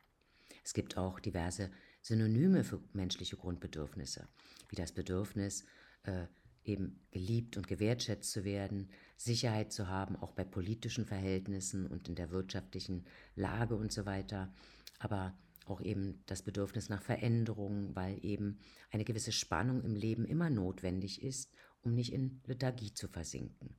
Es 0.64 0.74
gibt 0.74 0.98
auch 0.98 1.20
diverse 1.20 1.72
Synonyme 2.02 2.64
für 2.64 2.82
menschliche 2.94 3.38
Grundbedürfnisse, 3.38 4.28
wie 4.70 4.76
das 4.76 4.92
Bedürfnis, 4.92 5.66
äh, 6.04 6.28
eben 6.66 7.06
geliebt 7.12 7.58
und 7.58 7.68
gewertschätzt 7.68 8.32
zu 8.32 8.44
werden, 8.44 8.90
Sicherheit 9.18 9.72
zu 9.72 9.88
haben, 9.88 10.16
auch 10.16 10.32
bei 10.32 10.44
politischen 10.44 11.06
Verhältnissen 11.06 11.88
und 11.88 12.08
in 12.08 12.16
der 12.16 12.32
wirtschaftlichen 12.32 13.06
Lage 13.36 13.76
und 13.76 13.92
so 13.92 14.06
weiter, 14.06 14.54
aber 15.00 15.38
auch 15.66 15.82
eben 15.82 16.24
das 16.26 16.42
Bedürfnis 16.42 16.90
nach 16.90 17.02
Veränderung, 17.02 17.96
weil 17.96 18.24
eben 18.24 18.60
eine 18.92 19.06
gewisse 19.06 19.32
Spannung 19.32 19.82
im 19.84 19.96
Leben 19.96 20.26
immer 20.26 20.50
notwendig 20.50 21.22
ist, 21.22 21.52
um 21.82 21.94
nicht 21.96 22.14
in 22.14 22.42
Lethargie 22.46 22.94
zu 22.94 23.08
versinken. 23.08 23.76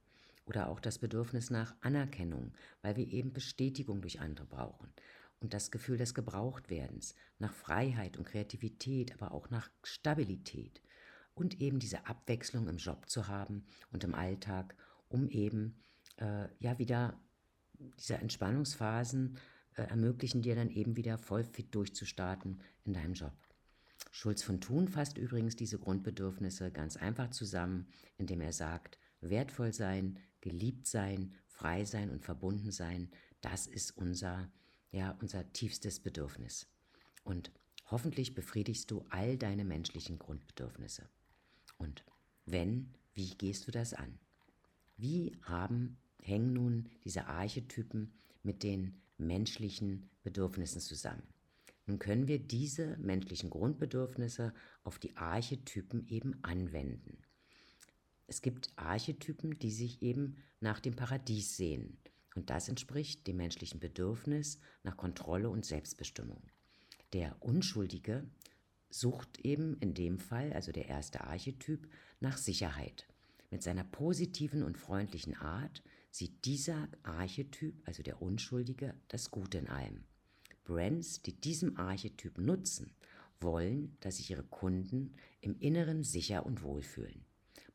Oder 0.46 0.68
auch 0.68 0.80
das 0.80 0.98
Bedürfnis 0.98 1.50
nach 1.50 1.74
Anerkennung, 1.80 2.52
weil 2.82 2.96
wir 2.96 3.06
eben 3.06 3.32
Bestätigung 3.32 4.02
durch 4.02 4.20
andere 4.20 4.46
brauchen. 4.46 4.92
Und 5.40 5.54
das 5.54 5.70
Gefühl 5.70 5.96
des 5.96 6.14
Gebrauchtwerdens, 6.14 7.14
nach 7.38 7.52
Freiheit 7.52 8.16
und 8.16 8.24
Kreativität, 8.24 9.12
aber 9.14 9.32
auch 9.32 9.50
nach 9.50 9.70
Stabilität. 9.82 10.80
Und 11.34 11.60
eben 11.60 11.78
diese 11.78 12.06
Abwechslung 12.06 12.68
im 12.68 12.76
Job 12.76 13.08
zu 13.08 13.28
haben 13.28 13.64
und 13.90 14.04
im 14.04 14.14
Alltag, 14.14 14.76
um 15.08 15.28
eben 15.28 15.76
äh, 16.18 16.48
ja 16.60 16.78
wieder 16.78 17.18
diese 17.98 18.14
Entspannungsphasen 18.14 19.38
äh, 19.76 19.82
ermöglichen 19.82 20.42
dir 20.42 20.54
dann 20.54 20.70
eben 20.70 20.96
wieder 20.96 21.18
voll 21.18 21.44
fit 21.44 21.74
durchzustarten 21.74 22.60
in 22.84 22.92
deinem 22.92 23.14
Job. 23.14 23.32
Schulz 24.10 24.42
von 24.42 24.60
Thun 24.60 24.86
fasst 24.88 25.18
übrigens 25.18 25.56
diese 25.56 25.78
Grundbedürfnisse 25.78 26.70
ganz 26.70 26.96
einfach 26.96 27.30
zusammen, 27.30 27.88
indem 28.16 28.40
er 28.40 28.52
sagt, 28.52 28.98
wertvoll 29.20 29.72
sein, 29.72 30.18
geliebt 30.44 30.86
sein, 30.86 31.32
frei 31.46 31.86
sein 31.86 32.10
und 32.10 32.22
verbunden 32.22 32.70
sein, 32.70 33.10
das 33.40 33.66
ist 33.66 33.96
unser, 33.96 34.50
ja, 34.92 35.16
unser 35.22 35.50
tiefstes 35.54 36.00
Bedürfnis. 36.00 36.66
Und 37.24 37.50
hoffentlich 37.90 38.34
befriedigst 38.34 38.90
du 38.90 39.06
all 39.08 39.38
deine 39.38 39.64
menschlichen 39.64 40.18
Grundbedürfnisse. 40.18 41.08
Und 41.78 42.04
wenn, 42.44 42.92
wie 43.14 43.30
gehst 43.30 43.66
du 43.66 43.70
das 43.70 43.94
an? 43.94 44.18
Wie 44.98 45.34
haben, 45.42 45.96
hängen 46.20 46.52
nun 46.52 46.90
diese 47.04 47.26
Archetypen 47.26 48.12
mit 48.42 48.62
den 48.62 49.00
menschlichen 49.16 50.10
Bedürfnissen 50.22 50.82
zusammen. 50.82 51.22
Nun 51.86 51.98
können 51.98 52.28
wir 52.28 52.38
diese 52.38 52.98
menschlichen 52.98 53.48
Grundbedürfnisse 53.48 54.52
auf 54.82 54.98
die 54.98 55.16
Archetypen 55.16 56.06
eben 56.08 56.42
anwenden. 56.42 57.23
Es 58.26 58.42
gibt 58.42 58.72
Archetypen, 58.76 59.58
die 59.58 59.70
sich 59.70 60.02
eben 60.02 60.36
nach 60.60 60.80
dem 60.80 60.96
Paradies 60.96 61.56
sehen. 61.56 61.98
Und 62.34 62.50
das 62.50 62.68
entspricht 62.68 63.26
dem 63.26 63.36
menschlichen 63.36 63.80
Bedürfnis 63.80 64.58
nach 64.82 64.96
Kontrolle 64.96 65.50
und 65.50 65.64
Selbstbestimmung. 65.64 66.42
Der 67.12 67.36
Unschuldige 67.40 68.24
sucht 68.90 69.40
eben 69.40 69.76
in 69.78 69.94
dem 69.94 70.18
Fall, 70.18 70.52
also 70.52 70.72
der 70.72 70.86
erste 70.86 71.22
Archetyp, 71.22 71.88
nach 72.20 72.36
Sicherheit. 72.36 73.06
Mit 73.50 73.62
seiner 73.62 73.84
positiven 73.84 74.62
und 74.62 74.78
freundlichen 74.78 75.36
Art 75.36 75.82
sieht 76.10 76.44
dieser 76.44 76.88
Archetyp, 77.02 77.82
also 77.84 78.02
der 78.02 78.20
Unschuldige, 78.22 78.94
das 79.08 79.30
Gute 79.30 79.58
in 79.58 79.68
allem. 79.68 80.04
Brands, 80.64 81.22
die 81.22 81.38
diesem 81.40 81.76
Archetyp 81.76 82.38
nutzen, 82.38 82.94
wollen, 83.40 83.96
dass 84.00 84.16
sich 84.16 84.30
ihre 84.30 84.44
Kunden 84.44 85.14
im 85.40 85.58
Inneren 85.58 86.02
sicher 86.02 86.46
und 86.46 86.62
wohl 86.62 86.82
fühlen. 86.82 87.24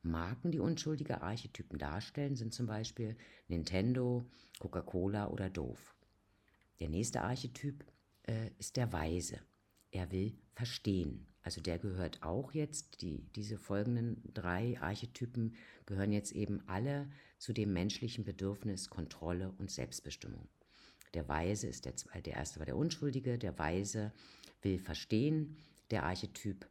Marken, 0.02 0.52
die 0.52 0.60
unschuldige 0.60 1.22
Archetypen 1.22 1.78
darstellen, 1.78 2.36
sind 2.36 2.54
zum 2.54 2.68
Beispiel 2.68 3.18
Nintendo, 3.48 4.26
Coca-Cola 4.60 5.28
oder 5.28 5.50
Dove. 5.50 5.80
Der 6.80 6.90
nächste 6.90 7.22
Archetyp 7.22 7.86
äh, 8.24 8.52
ist 8.58 8.78
der 8.78 8.94
Weise. 8.94 9.40
Er 9.92 10.12
will 10.12 10.38
verstehen. 10.54 11.28
Also 11.42 11.62
der 11.62 11.80
gehört 11.80 12.22
auch 12.22 12.54
jetzt, 12.54 13.02
die, 13.02 13.26
diese 13.36 13.58
folgenden 13.58 14.22
drei 14.34 14.80
Archetypen 14.82 15.56
gehören 15.86 16.12
jetzt 16.12 16.32
eben 16.32 16.62
alle 16.68 17.10
zu 17.38 17.54
dem 17.54 17.74
menschlichen 17.74 18.24
Bedürfnis 18.24 18.90
Kontrolle 18.90 19.52
und 19.58 19.72
Selbstbestimmung. 19.72 20.48
Der 21.14 21.28
Weise 21.28 21.68
ist 21.68 21.86
der, 21.86 21.94
der 22.22 22.34
erste 22.34 22.60
war 22.60 22.66
der 22.66 22.78
Unschuldige, 22.78 23.38
der 23.38 23.58
Weise 23.58 24.14
will 24.62 24.80
verstehen, 24.80 25.58
der 25.90 26.04
Archetyp 26.04 26.70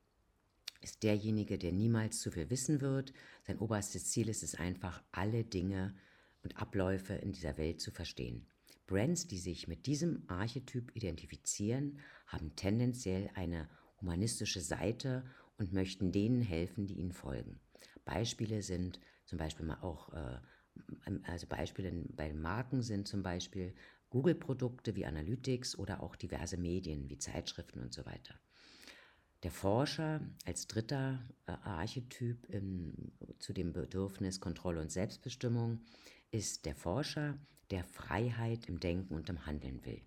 ist 0.80 1.02
derjenige, 1.02 1.58
der 1.58 1.73
niemals 1.73 2.20
zu 2.20 2.30
viel 2.30 2.50
wissen 2.50 2.80
wird. 2.80 3.12
Sein 3.47 3.58
oberstes 3.58 4.06
Ziel 4.06 4.28
ist 4.28 4.42
es 4.42 4.54
einfach, 4.54 5.02
alle 5.12 5.44
Dinge 5.44 5.94
und 6.42 6.56
Abläufe 6.56 7.14
in 7.14 7.32
dieser 7.32 7.56
Welt 7.56 7.80
zu 7.80 7.90
verstehen. 7.90 8.47
Brands, 8.87 9.26
die 9.26 9.38
sich 9.38 9.68
mit 9.68 9.87
diesem 9.87 10.23
Archetyp 10.28 10.94
identifizieren, 10.94 11.99
haben 12.26 12.56
tendenziell 12.56 13.30
eine 13.35 13.68
humanistische 14.00 14.61
Seite 14.61 15.25
und 15.58 15.73
möchten 15.73 16.12
denen 16.12 16.40
helfen, 16.40 16.87
die 16.87 16.99
ihnen 16.99 17.12
folgen. 17.12 17.61
Beispiele 18.04 18.62
sind 18.62 19.00
zum 19.26 19.38
Beispiel 19.38 19.66
mal 19.66 19.80
auch, 19.82 20.12
äh, 20.14 20.40
also 21.25 21.47
Beispiele 21.47 21.92
bei 22.16 22.32
Marken 22.32 22.82
sind 22.82 23.08
zum 23.08 23.23
Beispiel 23.23 23.75
Google-Produkte 24.11 24.97
wie 24.97 25.04
Analytics 25.04 25.76
oder 25.76 26.02
auch 26.02 26.16
diverse 26.16 26.56
Medien 26.56 27.11
wie 27.11 27.18
Zeitschriften 27.18 27.80
und 27.80 27.92
so 27.92 28.06
weiter. 28.06 28.40
Der 29.45 29.52
Forscher 29.52 30.21
als 30.47 30.66
dritter 30.66 31.21
äh, 31.47 31.52
Archetyp 31.62 32.45
in, 32.50 33.12
zu 33.38 33.52
dem 33.52 33.73
Bedürfnis 33.73 34.40
Kontrolle 34.40 34.80
und 34.80 34.90
Selbstbestimmung 34.90 35.80
ist 36.33 36.66
der 36.66 36.75
Forscher, 36.75 37.38
der 37.71 37.85
Freiheit 37.85 38.66
im 38.66 38.80
Denken 38.80 39.14
und 39.14 39.28
im 39.28 39.47
Handeln 39.47 39.85
will. 39.85 40.02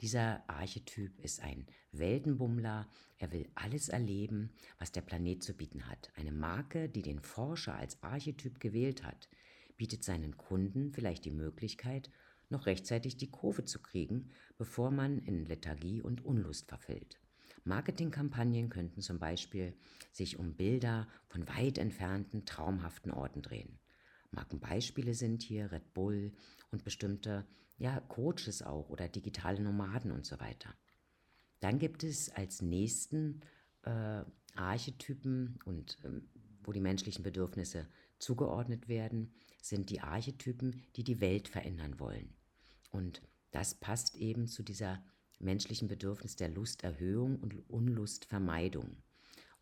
Dieser 0.00 0.42
Archetyp 0.48 1.16
ist 1.20 1.42
ein 1.42 1.64
Weltenbummler. 1.92 2.88
Er 3.18 3.30
will 3.30 3.48
alles 3.54 3.88
erleben, 3.88 4.50
was 4.80 4.90
der 4.90 5.02
Planet 5.02 5.44
zu 5.44 5.54
bieten 5.54 5.86
hat. 5.88 6.10
Eine 6.16 6.32
Marke, 6.32 6.88
die 6.88 7.02
den 7.02 7.20
Forscher 7.20 7.76
als 7.76 8.02
Archetyp 8.02 8.58
gewählt 8.58 9.04
hat, 9.04 9.28
bietet 9.76 10.02
seinen 10.02 10.36
Kunden 10.36 10.92
vielleicht 10.92 11.24
die 11.24 11.30
Möglichkeit, 11.30 12.10
noch 12.50 12.66
rechtzeitig 12.66 13.16
die 13.16 13.30
Kurve 13.30 13.64
zu 13.64 13.80
kriegen, 13.80 14.30
bevor 14.58 14.90
man 14.90 15.20
in 15.20 15.46
Lethargie 15.46 16.02
und 16.02 16.24
Unlust 16.24 16.68
verfällt. 16.68 17.20
Marketingkampagnen 17.64 18.70
könnten 18.70 19.00
zum 19.00 19.18
Beispiel 19.18 19.74
sich 20.10 20.38
um 20.38 20.54
Bilder 20.54 21.08
von 21.28 21.46
weit 21.48 21.78
entfernten, 21.78 22.44
traumhaften 22.44 23.12
Orten 23.12 23.42
drehen. 23.42 23.78
Markenbeispiele 24.30 25.14
sind 25.14 25.42
hier 25.42 25.70
Red 25.70 25.92
Bull 25.94 26.32
und 26.70 26.84
bestimmte 26.84 27.46
ja, 27.76 28.00
Coaches 28.00 28.62
auch 28.62 28.88
oder 28.88 29.08
digitale 29.08 29.60
Nomaden 29.60 30.10
und 30.10 30.24
so 30.26 30.40
weiter. 30.40 30.74
Dann 31.60 31.78
gibt 31.78 32.02
es 32.02 32.30
als 32.30 32.62
nächsten 32.62 33.40
äh, 33.82 34.24
Archetypen 34.54 35.58
und 35.64 35.98
ähm, 36.04 36.28
wo 36.64 36.72
die 36.72 36.80
menschlichen 36.80 37.22
Bedürfnisse 37.22 37.86
zugeordnet 38.18 38.88
werden, 38.88 39.34
sind 39.60 39.90
die 39.90 40.00
Archetypen, 40.00 40.82
die 40.96 41.04
die 41.04 41.20
Welt 41.20 41.48
verändern 41.48 41.98
wollen. 41.98 42.34
Und 42.90 43.22
das 43.50 43.74
passt 43.74 44.14
eben 44.16 44.46
zu 44.46 44.62
dieser 44.62 45.04
menschlichen 45.42 45.88
Bedürfnis 45.88 46.36
der 46.36 46.48
Lusterhöhung 46.48 47.38
und 47.40 47.68
Unlustvermeidung. 47.68 48.96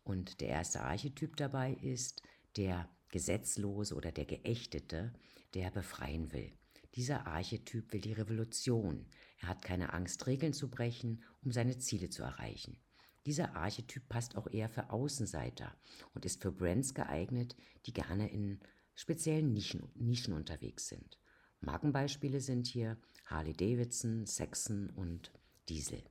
Und 0.03 0.41
der 0.41 0.49
erste 0.49 0.81
Archetyp 0.81 1.35
dabei 1.37 1.73
ist 1.73 2.21
der 2.57 2.89
Gesetzlose 3.09 3.95
oder 3.95 4.11
der 4.11 4.25
Geächtete, 4.25 5.13
der 5.53 5.71
befreien 5.71 6.31
will. 6.31 6.51
Dieser 6.95 7.27
Archetyp 7.27 7.93
will 7.93 8.01
die 8.01 8.13
Revolution. 8.13 9.05
Er 9.39 9.49
hat 9.49 9.61
keine 9.61 9.93
Angst, 9.93 10.27
Regeln 10.27 10.53
zu 10.53 10.69
brechen, 10.69 11.23
um 11.41 11.51
seine 11.51 11.77
Ziele 11.77 12.09
zu 12.09 12.23
erreichen. 12.23 12.77
Dieser 13.25 13.55
Archetyp 13.55 14.09
passt 14.09 14.35
auch 14.35 14.47
eher 14.47 14.67
für 14.67 14.89
Außenseiter 14.89 15.75
und 16.13 16.25
ist 16.25 16.41
für 16.41 16.51
Brands 16.51 16.93
geeignet, 16.93 17.55
die 17.85 17.93
gerne 17.93 18.31
in 18.31 18.59
speziellen 18.95 19.53
Nischen, 19.53 19.91
Nischen 19.95 20.33
unterwegs 20.33 20.87
sind. 20.87 21.19
Markenbeispiele 21.59 22.41
sind 22.41 22.67
hier 22.67 22.97
Harley 23.25 23.53
Davidson, 23.53 24.25
Saxon 24.25 24.89
und 24.89 25.31
Diesel. 25.69 26.03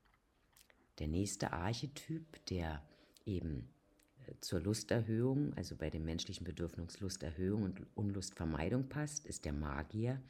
Der 0.98 1.08
nächste 1.08 1.52
Archetyp, 1.52 2.44
der 2.46 2.82
eben 3.24 3.68
äh, 4.26 4.34
zur 4.40 4.60
Lusterhöhung, 4.60 5.54
also 5.54 5.76
bei 5.76 5.90
dem 5.90 6.04
menschlichen 6.04 6.44
Bedürfnis 6.44 7.00
Lusterhöhung 7.00 7.62
und 7.62 7.86
Unlustvermeidung 7.94 8.88
passt, 8.88 9.26
ist 9.26 9.44
der 9.44 9.52
Magier, 9.52 10.22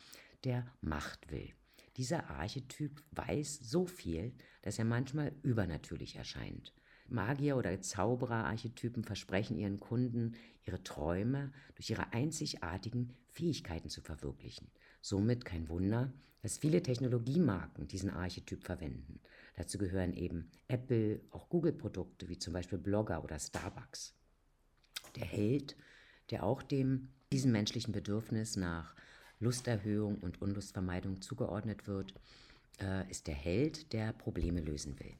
der 0.45 0.67
Macht 0.81 1.31
will. 1.31 1.53
Dieser 1.97 2.31
Archetyp 2.31 3.03
weiß 3.13 3.59
so 3.63 3.87
viel, 3.87 4.33
dass 4.63 4.79
er 4.79 4.85
manchmal 4.85 5.33
übernatürlich 5.43 6.17
erscheint. 6.17 6.73
Magier 7.09 7.57
oder 7.57 7.81
Zauberer-Archetypen 7.81 9.03
versprechen 9.05 9.59
ihren 9.59 9.81
Kunden, 9.81 10.37
ihre 10.65 10.83
Träume 10.83 11.53
durch 11.75 11.91
ihre 11.91 12.13
einzigartigen 12.13 13.13
Fähigkeiten 13.29 13.89
zu 13.89 14.01
verwirklichen. 14.01 14.71
Somit 15.01 15.45
kein 15.45 15.69
Wunder, 15.69 16.13
dass 16.43 16.59
viele 16.59 16.83
Technologiemarken 16.83 17.89
diesen 17.89 18.11
Archetyp 18.11 18.65
verwenden. 18.65 19.21
Dazu 19.57 19.79
gehören 19.79 20.15
eben 20.15 20.51
Apple, 20.69 21.21
auch 21.31 21.49
Google-Produkte 21.49 22.29
wie 22.29 22.39
zum 22.39 22.53
Beispiel 22.53 22.79
Blogger 22.79 23.23
oder 23.23 23.39
Starbucks. 23.39 24.15
Der 25.17 25.27
Held, 25.27 25.77
der 26.31 26.45
auch 26.45 26.63
dem 26.63 27.09
diesem 27.33 27.53
menschlichen 27.53 27.93
Bedürfnis 27.93 28.57
nach 28.57 28.95
Lusterhöhung 29.39 30.19
und 30.19 30.43
Unlustvermeidung 30.43 31.23
zugeordnet 31.23 31.87
wird, 31.87 32.15
äh, 32.81 33.09
ist 33.11 33.27
der 33.27 33.35
Held, 33.35 33.93
der 33.93 34.13
Probleme 34.13 34.61
lösen 34.61 34.99
will. 34.99 35.15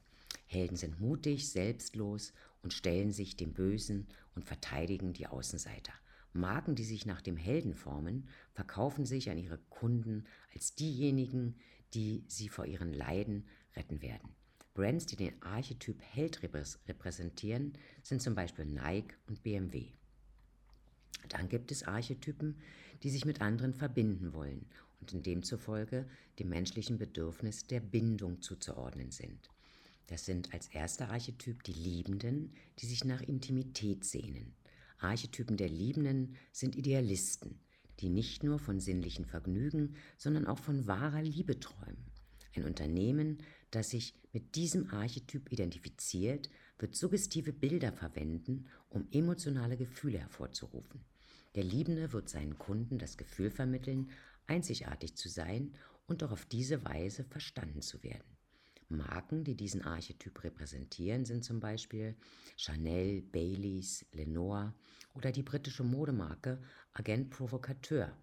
Helden 0.47 0.75
sind 0.75 0.99
mutig, 0.99 1.49
selbstlos 1.49 2.33
und 2.61 2.73
stellen 2.73 3.11
sich 3.11 3.37
dem 3.37 3.53
Bösen 3.53 4.07
und 4.35 4.45
verteidigen 4.45 5.13
die 5.13 5.27
Außenseiter. 5.27 5.93
Marken, 6.33 6.75
die 6.75 6.83
sich 6.83 7.05
nach 7.05 7.21
dem 7.21 7.37
Helden 7.37 7.73
formen, 7.73 8.27
verkaufen 8.53 9.05
sich 9.05 9.29
an 9.29 9.37
ihre 9.37 9.57
Kunden 9.69 10.25
als 10.53 10.75
diejenigen, 10.75 11.55
die 11.93 12.23
sie 12.27 12.49
vor 12.49 12.65
ihren 12.65 12.93
Leiden 12.93 13.47
retten 13.75 14.01
werden. 14.01 14.35
Brands, 14.73 15.05
die 15.05 15.17
den 15.17 15.41
Archetyp 15.41 16.01
Held 16.01 16.41
repräsentieren, 16.43 17.73
sind 18.03 18.21
zum 18.21 18.35
Beispiel 18.35 18.65
Nike 18.65 19.15
und 19.27 19.43
BMW. 19.43 19.87
Dann 21.27 21.49
gibt 21.49 21.71
es 21.71 21.83
Archetypen, 21.83 22.57
die 23.03 23.09
sich 23.09 23.25
mit 23.25 23.41
anderen 23.41 23.73
verbinden 23.73 24.33
wollen 24.33 24.65
und 25.01 25.13
in 25.13 25.23
demzufolge 25.23 26.07
dem 26.39 26.49
menschlichen 26.49 26.97
Bedürfnis 26.97 27.65
der 27.67 27.81
Bindung 27.81 28.41
zuzuordnen 28.41 29.11
sind. 29.11 29.49
Das 30.07 30.25
sind 30.25 30.53
als 30.53 30.67
erster 30.67 31.09
Archetyp 31.09 31.63
die 31.63 31.73
Liebenden, 31.73 32.53
die 32.79 32.85
sich 32.85 33.03
nach 33.03 33.21
Intimität 33.21 34.05
sehnen. 34.05 34.53
Archetypen 35.03 35.57
der 35.57 35.69
Liebenden 35.69 36.35
sind 36.51 36.75
Idealisten, 36.75 37.59
die 37.99 38.09
nicht 38.09 38.43
nur 38.43 38.59
von 38.59 38.79
sinnlichen 38.79 39.25
Vergnügen, 39.25 39.95
sondern 40.17 40.47
auch 40.47 40.59
von 40.59 40.87
wahrer 40.87 41.21
Liebe 41.21 41.59
träumen. 41.59 42.05
Ein 42.55 42.65
Unternehmen, 42.65 43.37
das 43.69 43.91
sich 43.91 44.13
mit 44.33 44.55
diesem 44.55 44.89
Archetyp 44.91 45.51
identifiziert, 45.51 46.49
wird 46.77 46.95
suggestive 46.95 47.53
Bilder 47.53 47.91
verwenden, 47.93 48.65
um 48.89 49.07
emotionale 49.11 49.77
Gefühle 49.77 50.19
hervorzurufen. 50.19 51.01
Der 51.55 51.63
Liebende 51.63 52.11
wird 52.11 52.29
seinen 52.29 52.57
Kunden 52.57 52.97
das 52.97 53.17
Gefühl 53.17 53.51
vermitteln, 53.51 54.09
einzigartig 54.47 55.15
zu 55.15 55.29
sein 55.29 55.73
und 56.07 56.23
auch 56.23 56.31
auf 56.31 56.45
diese 56.45 56.83
Weise 56.83 57.23
verstanden 57.23 57.81
zu 57.81 58.03
werden. 58.03 58.37
Marken, 58.91 59.43
die 59.43 59.55
diesen 59.55 59.81
Archetyp 59.81 60.43
repräsentieren, 60.43 61.25
sind 61.25 61.43
zum 61.43 61.59
Beispiel 61.59 62.15
Chanel, 62.57 63.21
Baileys, 63.21 64.05
Lenore 64.11 64.73
oder 65.13 65.31
die 65.31 65.43
britische 65.43 65.83
Modemarke 65.83 66.61
Agent 66.93 67.29
Provocateur. 67.29 68.15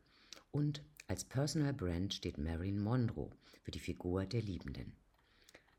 Und 0.50 0.82
als 1.06 1.24
Personal 1.24 1.72
Brand 1.72 2.14
steht 2.14 2.38
Marilyn 2.38 2.80
Monroe 2.80 3.30
für 3.62 3.70
die 3.70 3.80
Figur 3.80 4.26
der 4.26 4.42
Liebenden. 4.42 4.92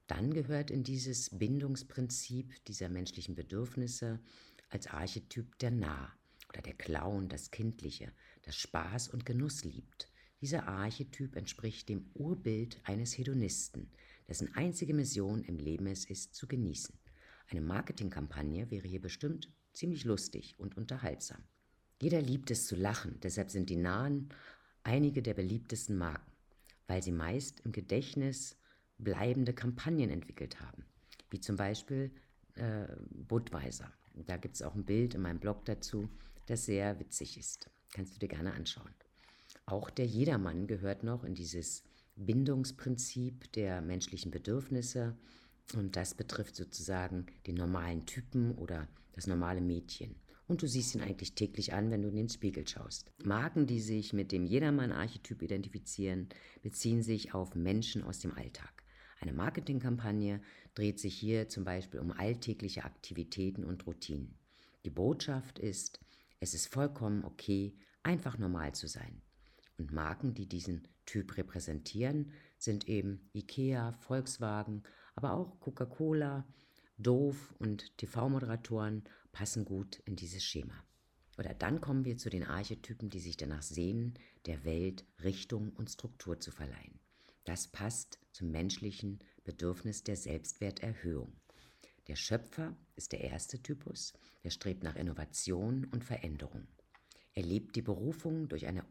Dann 0.08 0.34
gehört 0.34 0.72
in 0.72 0.84
dieses 0.84 1.30
Bindungsprinzip 1.30 2.66
dieser 2.66 2.90
menschlichen 2.90 3.36
Bedürfnisse 3.36 4.20
als 4.70 4.88
Archetyp 4.88 5.58
der 5.60 5.72
Nah 5.72 6.12
oder 6.50 6.64
der 6.64 6.74
Clown, 6.74 7.30
das 7.30 7.52
Kindliche, 7.52 8.12
das 8.44 8.56
Spaß 8.58 9.10
und 9.10 9.26
Genuss 9.26 9.64
liebt. 9.64 10.12
Dieser 10.42 10.68
Archetyp 10.68 11.36
entspricht 11.36 11.90
dem 11.90 12.10
Urbild 12.16 12.80
eines 12.86 13.18
Hedonisten, 13.18 13.92
dessen 14.30 14.54
einzige 14.56 14.94
Mission 14.94 15.44
im 15.44 15.58
Leben 15.58 15.88
es 15.88 16.06
ist, 16.06 16.36
zu 16.36 16.48
genießen. 16.48 16.96
Eine 17.48 17.62
Marketingkampagne 17.62 18.70
wäre 18.70 18.88
hier 18.88 19.02
bestimmt 19.02 19.52
ziemlich 19.74 20.06
lustig 20.06 20.56
und 20.60 20.78
unterhaltsam. 20.78 21.44
Jeder 22.02 22.22
liebt 22.22 22.52
es 22.52 22.68
zu 22.68 22.76
lachen, 22.76 23.20
deshalb 23.22 23.50
sind 23.50 23.70
die 23.70 23.76
Nahen 23.76 24.30
einige 24.84 25.22
der 25.22 25.34
beliebtesten 25.34 25.98
Marken, 25.98 26.32
weil 26.88 27.04
sie 27.04 27.12
meist 27.12 27.60
im 27.62 27.72
Gedächtnis 27.72 28.56
bleibende 28.98 29.54
Kampagnen 29.54 30.10
entwickelt 30.10 30.60
haben, 30.62 30.86
wie 31.30 31.40
zum 31.40 31.56
Beispiel 31.56 32.12
äh, 32.56 32.88
Budweiser. 33.10 33.92
Da 34.14 34.38
gibt 34.38 34.56
es 34.56 34.62
auch 34.62 34.76
ein 34.76 34.86
Bild 34.86 35.16
in 35.16 35.22
meinem 35.22 35.40
Blog 35.40 35.66
dazu, 35.66 36.10
das 36.46 36.66
sehr 36.66 37.00
witzig 37.00 37.38
ist. 37.38 37.70
Kannst 37.94 38.16
du 38.16 38.20
dir 38.20 38.28
gerne 38.28 38.54
anschauen. 38.54 38.94
Auch 39.66 39.90
der 39.90 40.06
Jedermann 40.06 40.68
gehört 40.68 41.04
noch 41.04 41.24
in 41.24 41.36
dieses 41.36 41.84
Bindungsprinzip 42.26 43.52
der 43.54 43.82
menschlichen 43.82 44.32
Bedürfnisse 44.32 45.18
und 45.76 45.96
das 45.96 46.14
betrifft 46.14 46.56
sozusagen 46.56 47.28
den 47.48 47.56
normalen 47.56 48.06
Typen 48.06 48.52
oder 48.56 48.88
das 49.14 49.28
normale 49.28 49.62
Mädchen. 49.62 50.16
Und 50.48 50.64
du 50.64 50.68
siehst 50.68 50.96
ihn 50.96 51.02
eigentlich 51.02 51.36
täglich 51.36 51.74
an, 51.74 51.92
wenn 51.92 52.02
du 52.02 52.10
in 52.10 52.16
den 52.16 52.30
Spiegel 52.30 52.68
schaust. 52.68 53.12
Marken, 53.24 53.68
die 53.68 53.80
sich 53.80 54.14
mit 54.14 54.32
dem 54.32 54.46
Jedermann-Archetyp 54.46 55.44
identifizieren, 55.44 56.28
beziehen 56.64 57.04
sich 57.04 57.36
auf 57.36 57.54
Menschen 57.54 58.04
aus 58.04 58.20
dem 58.20 58.34
Alltag. 58.34 58.84
Eine 59.22 59.34
Marketingkampagne 59.34 60.42
dreht 60.74 61.00
sich 61.00 61.14
hier 61.14 61.50
zum 61.50 61.66
Beispiel 61.66 62.00
um 62.00 62.12
alltägliche 62.12 62.84
Aktivitäten 62.84 63.64
und 63.64 63.86
Routinen. 63.86 64.40
Die 64.86 64.90
Botschaft 64.90 65.60
ist, 65.60 66.00
es 66.40 66.54
ist 66.54 66.74
vollkommen 66.74 67.24
okay, 67.26 67.76
einfach 68.02 68.38
normal 68.38 68.74
zu 68.74 68.88
sein. 68.88 69.22
Und 69.78 69.92
Marken, 69.92 70.34
die 70.34 70.48
diesen 70.48 70.88
Typ 71.10 71.38
repräsentieren, 71.38 72.32
sind 72.60 72.88
eben 72.88 73.32
IKEA, 73.34 73.94
Volkswagen, 73.94 74.84
aber 75.16 75.34
auch 75.34 75.60
Coca-Cola, 75.60 76.46
Doof 77.00 77.56
und 77.58 77.98
TV-Moderatoren 77.98 79.04
passen 79.32 79.66
gut 79.66 80.04
in 80.06 80.16
dieses 80.16 80.44
Schema. 80.44 80.76
Oder 81.40 81.56
dann 81.56 81.82
kommen 81.82 82.06
wir 82.06 82.18
zu 82.18 82.30
den 82.30 82.44
Archetypen, 82.44 83.10
die 83.10 83.22
sich 83.22 83.38
danach 83.38 83.64
sehnen, 83.64 84.14
der 84.46 84.64
Welt 84.66 85.04
Richtung 85.24 85.72
und 85.72 85.90
Struktur 85.90 86.40
zu 86.40 86.52
verleihen. 86.52 87.00
Das 87.44 87.68
passt 87.68 88.20
zum 88.32 88.52
menschlichen 88.52 89.18
Bedürfnis 89.44 90.04
der 90.04 90.16
Selbstwerterhöhung. 90.16 91.34
Der 92.08 92.18
Schöpfer 92.18 92.78
ist 92.96 93.14
der 93.14 93.22
erste 93.22 93.64
Typus, 93.64 94.14
der 94.44 94.52
strebt 94.52 94.84
nach 94.84 94.96
Innovation 94.96 95.86
und 95.86 96.04
Veränderung. 96.04 96.68
Er 97.34 97.42
lebt 97.42 97.76
die 97.76 97.82
Berufung 97.82 98.48
durch 98.48 98.68
eine 98.68 98.86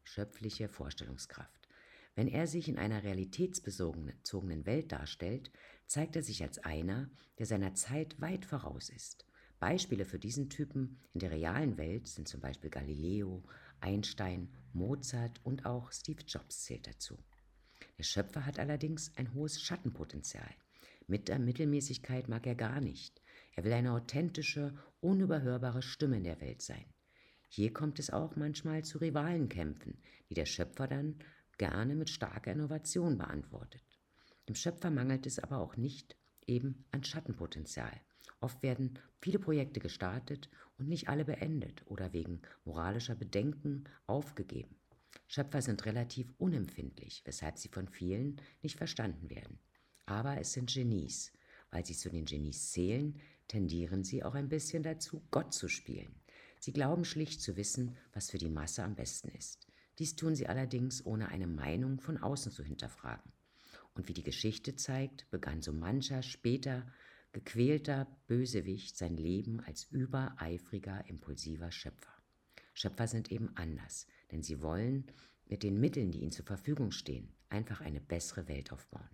unerschöpfliche 0.00 0.68
Vorstellungskraft. 0.68 1.68
Wenn 2.14 2.28
er 2.28 2.46
sich 2.46 2.68
in 2.68 2.78
einer 2.78 3.02
realitätsbezogenen 3.02 4.66
Welt 4.66 4.92
darstellt, 4.92 5.50
zeigt 5.86 6.16
er 6.16 6.22
sich 6.22 6.42
als 6.42 6.58
einer, 6.58 7.08
der 7.38 7.46
seiner 7.46 7.74
Zeit 7.74 8.20
weit 8.20 8.44
voraus 8.44 8.88
ist. 8.90 9.26
Beispiele 9.58 10.04
für 10.04 10.18
diesen 10.18 10.48
Typen 10.48 10.98
in 11.12 11.20
der 11.20 11.30
realen 11.30 11.76
Welt 11.76 12.08
sind 12.08 12.28
zum 12.28 12.40
Beispiel 12.40 12.70
Galileo, 12.70 13.44
Einstein, 13.80 14.48
Mozart 14.72 15.40
und 15.44 15.66
auch 15.66 15.92
Steve 15.92 16.22
Jobs 16.26 16.64
zählt 16.64 16.86
dazu. 16.86 17.18
Der 17.98 18.04
Schöpfer 18.04 18.46
hat 18.46 18.58
allerdings 18.58 19.12
ein 19.16 19.32
hohes 19.34 19.60
Schattenpotenzial. 19.60 20.54
Mit 21.06 21.28
der 21.28 21.38
Mittelmäßigkeit 21.38 22.28
mag 22.28 22.46
er 22.46 22.54
gar 22.54 22.80
nicht. 22.80 23.20
Er 23.54 23.64
will 23.64 23.72
eine 23.72 23.92
authentische, 23.92 24.74
unüberhörbare 25.00 25.82
Stimme 25.82 26.16
in 26.18 26.24
der 26.24 26.40
Welt 26.40 26.62
sein. 26.62 26.84
Hier 27.52 27.72
kommt 27.72 27.98
es 27.98 28.10
auch 28.10 28.36
manchmal 28.36 28.84
zu 28.84 28.98
Rivalenkämpfen, 28.98 29.98
die 30.28 30.34
der 30.34 30.46
Schöpfer 30.46 30.86
dann 30.86 31.16
gerne 31.58 31.96
mit 31.96 32.08
starker 32.08 32.52
Innovation 32.52 33.18
beantwortet. 33.18 33.82
Dem 34.48 34.54
Schöpfer 34.54 34.88
mangelt 34.88 35.26
es 35.26 35.40
aber 35.40 35.58
auch 35.58 35.76
nicht 35.76 36.16
eben 36.46 36.84
an 36.92 37.02
Schattenpotenzial. 37.02 37.90
Oft 38.40 38.62
werden 38.62 39.00
viele 39.20 39.40
Projekte 39.40 39.80
gestartet 39.80 40.48
und 40.78 40.88
nicht 40.88 41.08
alle 41.08 41.24
beendet 41.24 41.82
oder 41.86 42.12
wegen 42.12 42.40
moralischer 42.64 43.16
Bedenken 43.16 43.82
aufgegeben. 44.06 44.76
Schöpfer 45.26 45.60
sind 45.60 45.84
relativ 45.86 46.32
unempfindlich, 46.38 47.22
weshalb 47.24 47.58
sie 47.58 47.68
von 47.68 47.88
vielen 47.88 48.40
nicht 48.62 48.76
verstanden 48.76 49.28
werden. 49.28 49.58
Aber 50.06 50.38
es 50.38 50.52
sind 50.52 50.72
Genies. 50.72 51.32
Weil 51.72 51.84
sie 51.84 51.96
zu 51.96 52.10
den 52.10 52.26
Genies 52.26 52.70
zählen, 52.70 53.20
tendieren 53.48 54.04
sie 54.04 54.22
auch 54.22 54.34
ein 54.34 54.48
bisschen 54.48 54.84
dazu, 54.84 55.26
Gott 55.32 55.52
zu 55.52 55.68
spielen. 55.68 56.19
Sie 56.60 56.72
glauben 56.72 57.04
schlicht 57.04 57.42
zu 57.42 57.56
wissen, 57.56 57.96
was 58.12 58.30
für 58.30 58.38
die 58.38 58.50
Masse 58.50 58.84
am 58.84 58.94
besten 58.94 59.28
ist. 59.30 59.66
Dies 59.98 60.14
tun 60.14 60.34
sie 60.36 60.46
allerdings, 60.46 61.04
ohne 61.04 61.28
eine 61.28 61.46
Meinung 61.46 62.00
von 62.00 62.18
außen 62.18 62.52
zu 62.52 62.62
hinterfragen. 62.62 63.32
Und 63.94 64.08
wie 64.08 64.12
die 64.12 64.22
Geschichte 64.22 64.76
zeigt, 64.76 65.28
begann 65.30 65.62
so 65.62 65.72
mancher 65.72 66.22
später 66.22 66.86
gequälter 67.32 68.06
Bösewicht 68.26 68.96
sein 68.96 69.16
Leben 69.16 69.60
als 69.60 69.84
übereifriger, 69.84 71.06
impulsiver 71.08 71.72
Schöpfer. 71.72 72.12
Schöpfer 72.74 73.08
sind 73.08 73.32
eben 73.32 73.56
anders, 73.56 74.06
denn 74.30 74.42
sie 74.42 74.60
wollen 74.60 75.10
mit 75.46 75.62
den 75.62 75.80
Mitteln, 75.80 76.12
die 76.12 76.20
ihnen 76.20 76.32
zur 76.32 76.44
Verfügung 76.44 76.92
stehen, 76.92 77.32
einfach 77.48 77.80
eine 77.80 78.00
bessere 78.00 78.48
Welt 78.48 78.72
aufbauen. 78.72 79.08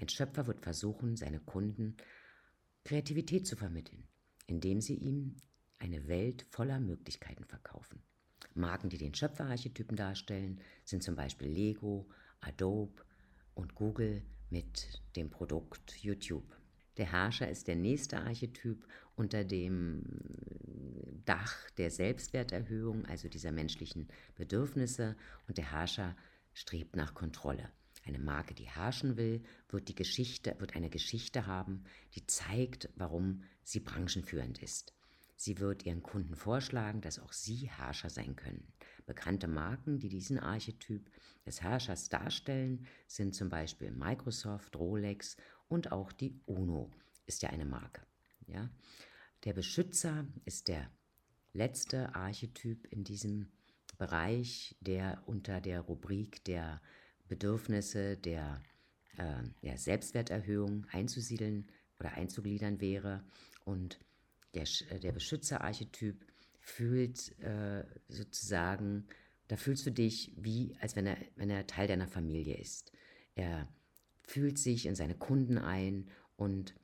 Ein 0.00 0.08
Schöpfer 0.08 0.46
wird 0.46 0.60
versuchen, 0.60 1.16
seine 1.16 1.40
Kunden 1.40 1.96
Kreativität 2.84 3.46
zu 3.46 3.56
vermitteln, 3.56 4.06
indem 4.46 4.80
sie 4.80 4.94
ihm 4.94 5.36
eine 5.78 6.08
Welt 6.08 6.46
voller 6.50 6.80
Möglichkeiten 6.80 7.44
verkaufen. 7.44 8.02
Marken, 8.54 8.88
die 8.88 8.98
den 8.98 9.14
Schöpferarchetypen 9.14 9.96
darstellen, 9.96 10.60
sind 10.84 11.02
zum 11.02 11.14
Beispiel 11.14 11.48
Lego, 11.48 12.08
Adobe 12.40 13.02
und 13.54 13.74
Google 13.74 14.22
mit 14.50 15.02
dem 15.16 15.30
Produkt 15.30 15.96
YouTube. 16.02 16.56
Der 16.96 17.12
Herrscher 17.12 17.48
ist 17.48 17.68
der 17.68 17.76
nächste 17.76 18.18
Archetyp 18.18 18.86
unter 19.14 19.44
dem 19.44 20.02
Dach 21.24 21.70
der 21.76 21.90
Selbstwerterhöhung, 21.90 23.04
also 23.06 23.28
dieser 23.28 23.52
menschlichen 23.52 24.08
Bedürfnisse. 24.34 25.16
Und 25.46 25.58
der 25.58 25.70
Herrscher 25.70 26.16
strebt 26.54 26.96
nach 26.96 27.14
Kontrolle. 27.14 27.70
Eine 28.04 28.18
Marke, 28.18 28.54
die 28.54 28.68
herrschen 28.68 29.16
will, 29.16 29.42
wird, 29.68 29.88
die 29.88 29.94
Geschichte, 29.94 30.56
wird 30.58 30.74
eine 30.74 30.90
Geschichte 30.90 31.46
haben, 31.46 31.84
die 32.14 32.26
zeigt, 32.26 32.88
warum 32.96 33.42
sie 33.62 33.80
branchenführend 33.80 34.62
ist. 34.62 34.97
Sie 35.40 35.60
wird 35.60 35.86
ihren 35.86 36.02
Kunden 36.02 36.34
vorschlagen, 36.34 37.00
dass 37.00 37.20
auch 37.20 37.32
sie 37.32 37.70
Herrscher 37.70 38.10
sein 38.10 38.34
können. 38.34 38.72
Bekannte 39.06 39.46
Marken, 39.46 40.00
die 40.00 40.08
diesen 40.08 40.40
Archetyp 40.40 41.08
des 41.46 41.62
Herrschers 41.62 42.08
darstellen, 42.08 42.88
sind 43.06 43.36
zum 43.36 43.48
Beispiel 43.48 43.92
Microsoft, 43.92 44.74
Rolex 44.74 45.36
und 45.68 45.92
auch 45.92 46.10
die 46.10 46.34
UNO 46.46 46.90
ist 47.26 47.42
ja 47.42 47.50
eine 47.50 47.66
Marke. 47.66 48.02
Ja? 48.48 48.68
Der 49.44 49.52
Beschützer 49.52 50.26
ist 50.44 50.66
der 50.66 50.90
letzte 51.52 52.16
Archetyp 52.16 52.88
in 52.92 53.04
diesem 53.04 53.48
Bereich, 53.96 54.76
der 54.80 55.22
unter 55.26 55.60
der 55.60 55.82
Rubrik 55.82 56.42
der 56.46 56.82
Bedürfnisse 57.28 58.16
der 58.16 58.60
äh, 59.18 59.42
ja, 59.62 59.76
Selbstwerterhöhung 59.76 60.84
einzusiedeln 60.90 61.68
oder 62.00 62.14
einzugliedern 62.14 62.80
wäre. 62.80 63.22
Und 63.64 64.00
der, 64.54 64.64
äh, 64.90 64.98
der 65.00 65.12
Beschützerarchetyp 65.12 66.24
fühlt 66.60 67.38
äh, 67.40 67.84
sozusagen, 68.08 69.06
da 69.48 69.56
fühlst 69.56 69.86
du 69.86 69.90
dich 69.90 70.32
wie, 70.36 70.76
als 70.80 70.96
wenn 70.96 71.06
er, 71.06 71.16
wenn 71.36 71.50
er 71.50 71.66
Teil 71.66 71.88
deiner 71.88 72.08
Familie 72.08 72.56
ist. 72.56 72.92
Er 73.34 73.68
fühlt 74.22 74.58
sich 74.58 74.86
in 74.86 74.94
seine 74.94 75.14
Kunden 75.14 75.58
ein 75.58 76.10
und 76.36 76.74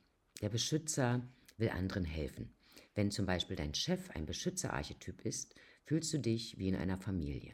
der 0.41 0.49
Beschützer 0.49 1.27
will 1.57 1.69
anderen 1.69 2.05
helfen. 2.05 2.53
Wenn 2.95 3.11
zum 3.11 3.25
Beispiel 3.25 3.55
dein 3.55 3.73
Chef 3.73 4.09
ein 4.11 4.25
Beschützerarchetyp 4.25 5.25
ist, 5.25 5.53
fühlst 5.83 6.13
du 6.13 6.17
dich 6.17 6.57
wie 6.57 6.69
in 6.69 6.75
einer 6.75 6.97
Familie. 6.97 7.53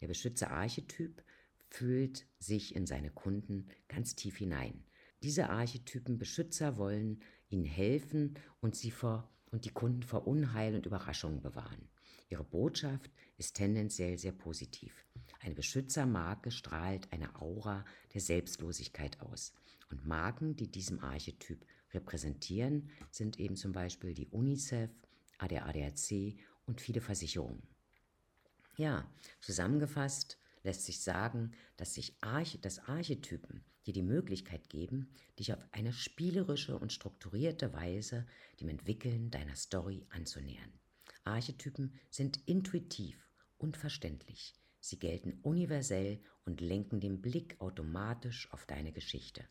Der 0.00 0.06
Beschützerarchetyp 0.06 1.22
fühlt 1.68 2.26
sich 2.38 2.74
in 2.76 2.86
seine 2.86 3.10
Kunden 3.10 3.66
ganz 3.88 4.14
tief 4.14 4.36
hinein. 4.36 4.84
Diese 5.22 5.50
Archetypen 5.50 6.18
Beschützer 6.18 6.76
wollen 6.76 7.22
ihnen 7.48 7.64
helfen 7.64 8.34
und 8.60 8.76
sie 8.76 8.90
vor 8.90 9.30
und 9.52 9.64
die 9.64 9.70
Kunden 9.70 10.02
vor 10.02 10.26
Unheil 10.26 10.74
und 10.74 10.86
Überraschungen 10.86 11.40
bewahren. 11.40 11.88
Ihre 12.28 12.44
Botschaft 12.44 13.10
ist 13.36 13.54
tendenziell 13.54 14.18
sehr 14.18 14.32
positiv. 14.32 15.06
Eine 15.40 15.54
Beschützermarke 15.54 16.50
strahlt 16.50 17.12
eine 17.12 17.40
Aura 17.40 17.84
der 18.14 18.20
Selbstlosigkeit 18.20 19.20
aus. 19.20 19.52
Und 19.90 20.06
Marken, 20.06 20.56
die 20.56 20.68
diesem 20.68 21.00
Archetyp 21.00 21.64
repräsentieren, 21.92 22.90
sind 23.10 23.38
eben 23.38 23.54
zum 23.54 23.72
Beispiel 23.72 24.14
die 24.14 24.28
UNICEF, 24.28 24.90
der 25.50 25.66
ADAC 25.66 26.36
und 26.66 26.80
viele 26.80 27.00
Versicherungen. 27.00 27.62
Ja, 28.76 29.10
zusammengefasst 29.40 30.38
lässt 30.62 30.84
sich 30.84 31.00
sagen, 31.00 31.52
dass 31.76 31.94
sich 31.94 32.16
Arche, 32.20 32.58
dass 32.58 32.78
Archetypen 32.88 33.64
dir 33.86 33.92
die 33.92 34.02
Möglichkeit 34.02 34.68
geben, 34.68 35.08
dich 35.38 35.52
auf 35.52 35.64
eine 35.72 35.92
spielerische 35.92 36.78
und 36.78 36.92
strukturierte 36.92 37.72
Weise 37.72 38.26
dem 38.60 38.68
Entwickeln 38.68 39.30
deiner 39.30 39.56
Story 39.56 40.06
anzunähern. 40.10 40.72
Archetypen 41.24 41.92
sind 42.10 42.40
intuitiv 42.46 43.16
und 43.58 43.76
verständlich. 43.76 44.54
Sie 44.80 44.98
gelten 44.98 45.38
universell 45.42 46.20
und 46.44 46.60
lenken 46.60 47.00
den 47.00 47.22
Blick 47.22 47.60
automatisch 47.60 48.52
auf 48.52 48.66
deine 48.66 48.92
Geschichte. 48.92 49.44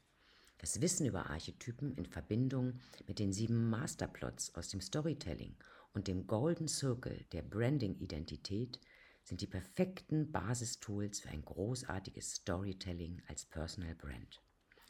Das 0.57 0.81
Wissen 0.81 1.07
über 1.07 1.29
Archetypen 1.29 1.95
in 1.95 2.05
Verbindung 2.05 2.79
mit 3.07 3.17
den 3.17 3.33
sieben 3.33 3.69
Masterplots 3.69 4.53
aus 4.53 4.69
dem 4.69 4.81
Storytelling 4.81 5.55
und 5.93 6.07
dem 6.07 6.27
Golden 6.27 6.67
Circle 6.67 7.25
der 7.31 7.41
Branding-Identität 7.41 8.79
sind 9.23 9.41
die 9.41 9.47
perfekten 9.47 10.31
Basistools 10.31 11.19
für 11.19 11.29
ein 11.29 11.45
großartiges 11.45 12.34
Storytelling 12.36 13.21
als 13.27 13.45
Personal 13.45 13.95
Brand. 13.95 14.41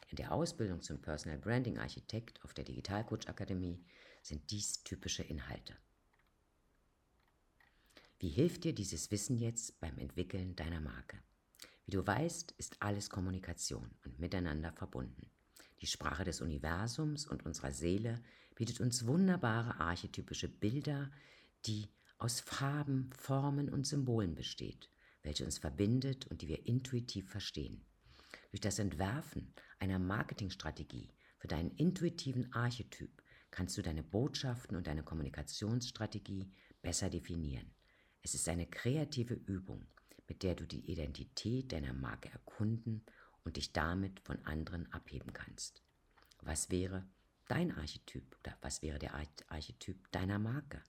In 0.08 0.16
der 0.16 0.32
Ausbildung 0.32 0.82
zum 0.82 1.00
Personal 1.00 1.38
Branding 1.38 1.78
Architekt 1.78 2.42
auf 2.44 2.52
der 2.52 2.64
Digitalcoach 2.64 3.28
Akademie 3.28 3.82
sind 4.22 4.50
dies 4.50 4.82
typische 4.82 5.22
Inhalte. 5.22 5.76
Wie 8.18 8.28
hilft 8.28 8.64
dir 8.64 8.74
dieses 8.74 9.10
Wissen 9.10 9.38
jetzt 9.38 9.80
beim 9.80 9.98
Entwickeln 9.98 10.54
deiner 10.54 10.80
Marke? 10.80 11.18
Wie 11.86 11.90
du 11.92 12.06
weißt, 12.06 12.52
ist 12.52 12.76
alles 12.80 13.10
Kommunikation 13.10 13.90
und 14.04 14.20
miteinander 14.20 14.72
verbunden. 14.72 15.30
Die 15.80 15.86
Sprache 15.86 16.24
des 16.24 16.40
Universums 16.40 17.26
und 17.26 17.44
unserer 17.44 17.72
Seele 17.72 18.22
bietet 18.54 18.80
uns 18.80 19.06
wunderbare 19.06 19.80
archetypische 19.80 20.48
Bilder, 20.48 21.10
die 21.66 21.88
aus 22.22 22.38
Farben, 22.38 23.10
Formen 23.12 23.68
und 23.68 23.84
Symbolen 23.84 24.36
besteht, 24.36 24.88
welche 25.24 25.44
uns 25.44 25.58
verbindet 25.58 26.28
und 26.28 26.40
die 26.40 26.46
wir 26.46 26.68
intuitiv 26.68 27.28
verstehen. 27.28 27.84
Durch 28.52 28.60
das 28.60 28.78
Entwerfen 28.78 29.52
einer 29.80 29.98
Marketingstrategie 29.98 31.10
für 31.38 31.48
deinen 31.48 31.72
intuitiven 31.72 32.52
Archetyp 32.52 33.20
kannst 33.50 33.76
du 33.76 33.82
deine 33.82 34.04
Botschaften 34.04 34.76
und 34.76 34.86
deine 34.86 35.02
Kommunikationsstrategie 35.02 36.48
besser 36.80 37.10
definieren. 37.10 37.68
Es 38.22 38.34
ist 38.34 38.48
eine 38.48 38.66
kreative 38.66 39.34
Übung, 39.34 39.84
mit 40.28 40.44
der 40.44 40.54
du 40.54 40.64
die 40.64 40.92
Identität 40.92 41.72
deiner 41.72 41.92
Marke 41.92 42.30
erkunden 42.30 43.04
und 43.42 43.56
dich 43.56 43.72
damit 43.72 44.20
von 44.20 44.38
anderen 44.44 44.90
abheben 44.92 45.32
kannst. 45.32 45.82
Was 46.40 46.70
wäre 46.70 47.04
dein 47.48 47.72
Archetyp 47.76 48.36
oder 48.44 48.56
was 48.60 48.80
wäre 48.80 49.00
der 49.00 49.12
Archetyp 49.48 50.08
deiner 50.12 50.38
Marke? 50.38 50.84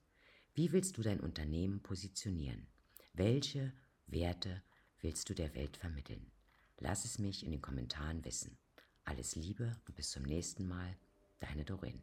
Wie 0.56 0.70
willst 0.70 0.96
du 0.96 1.02
dein 1.02 1.18
Unternehmen 1.18 1.80
positionieren? 1.82 2.68
Welche 3.12 3.72
Werte 4.06 4.62
willst 5.00 5.28
du 5.28 5.34
der 5.34 5.52
Welt 5.56 5.76
vermitteln? 5.76 6.30
Lass 6.78 7.04
es 7.04 7.18
mich 7.18 7.44
in 7.44 7.50
den 7.50 7.60
Kommentaren 7.60 8.24
wissen. 8.24 8.56
Alles 9.02 9.34
Liebe 9.34 9.76
und 9.88 9.96
bis 9.96 10.10
zum 10.12 10.22
nächsten 10.22 10.68
Mal, 10.68 10.96
deine 11.40 11.64
Doreen. 11.64 12.00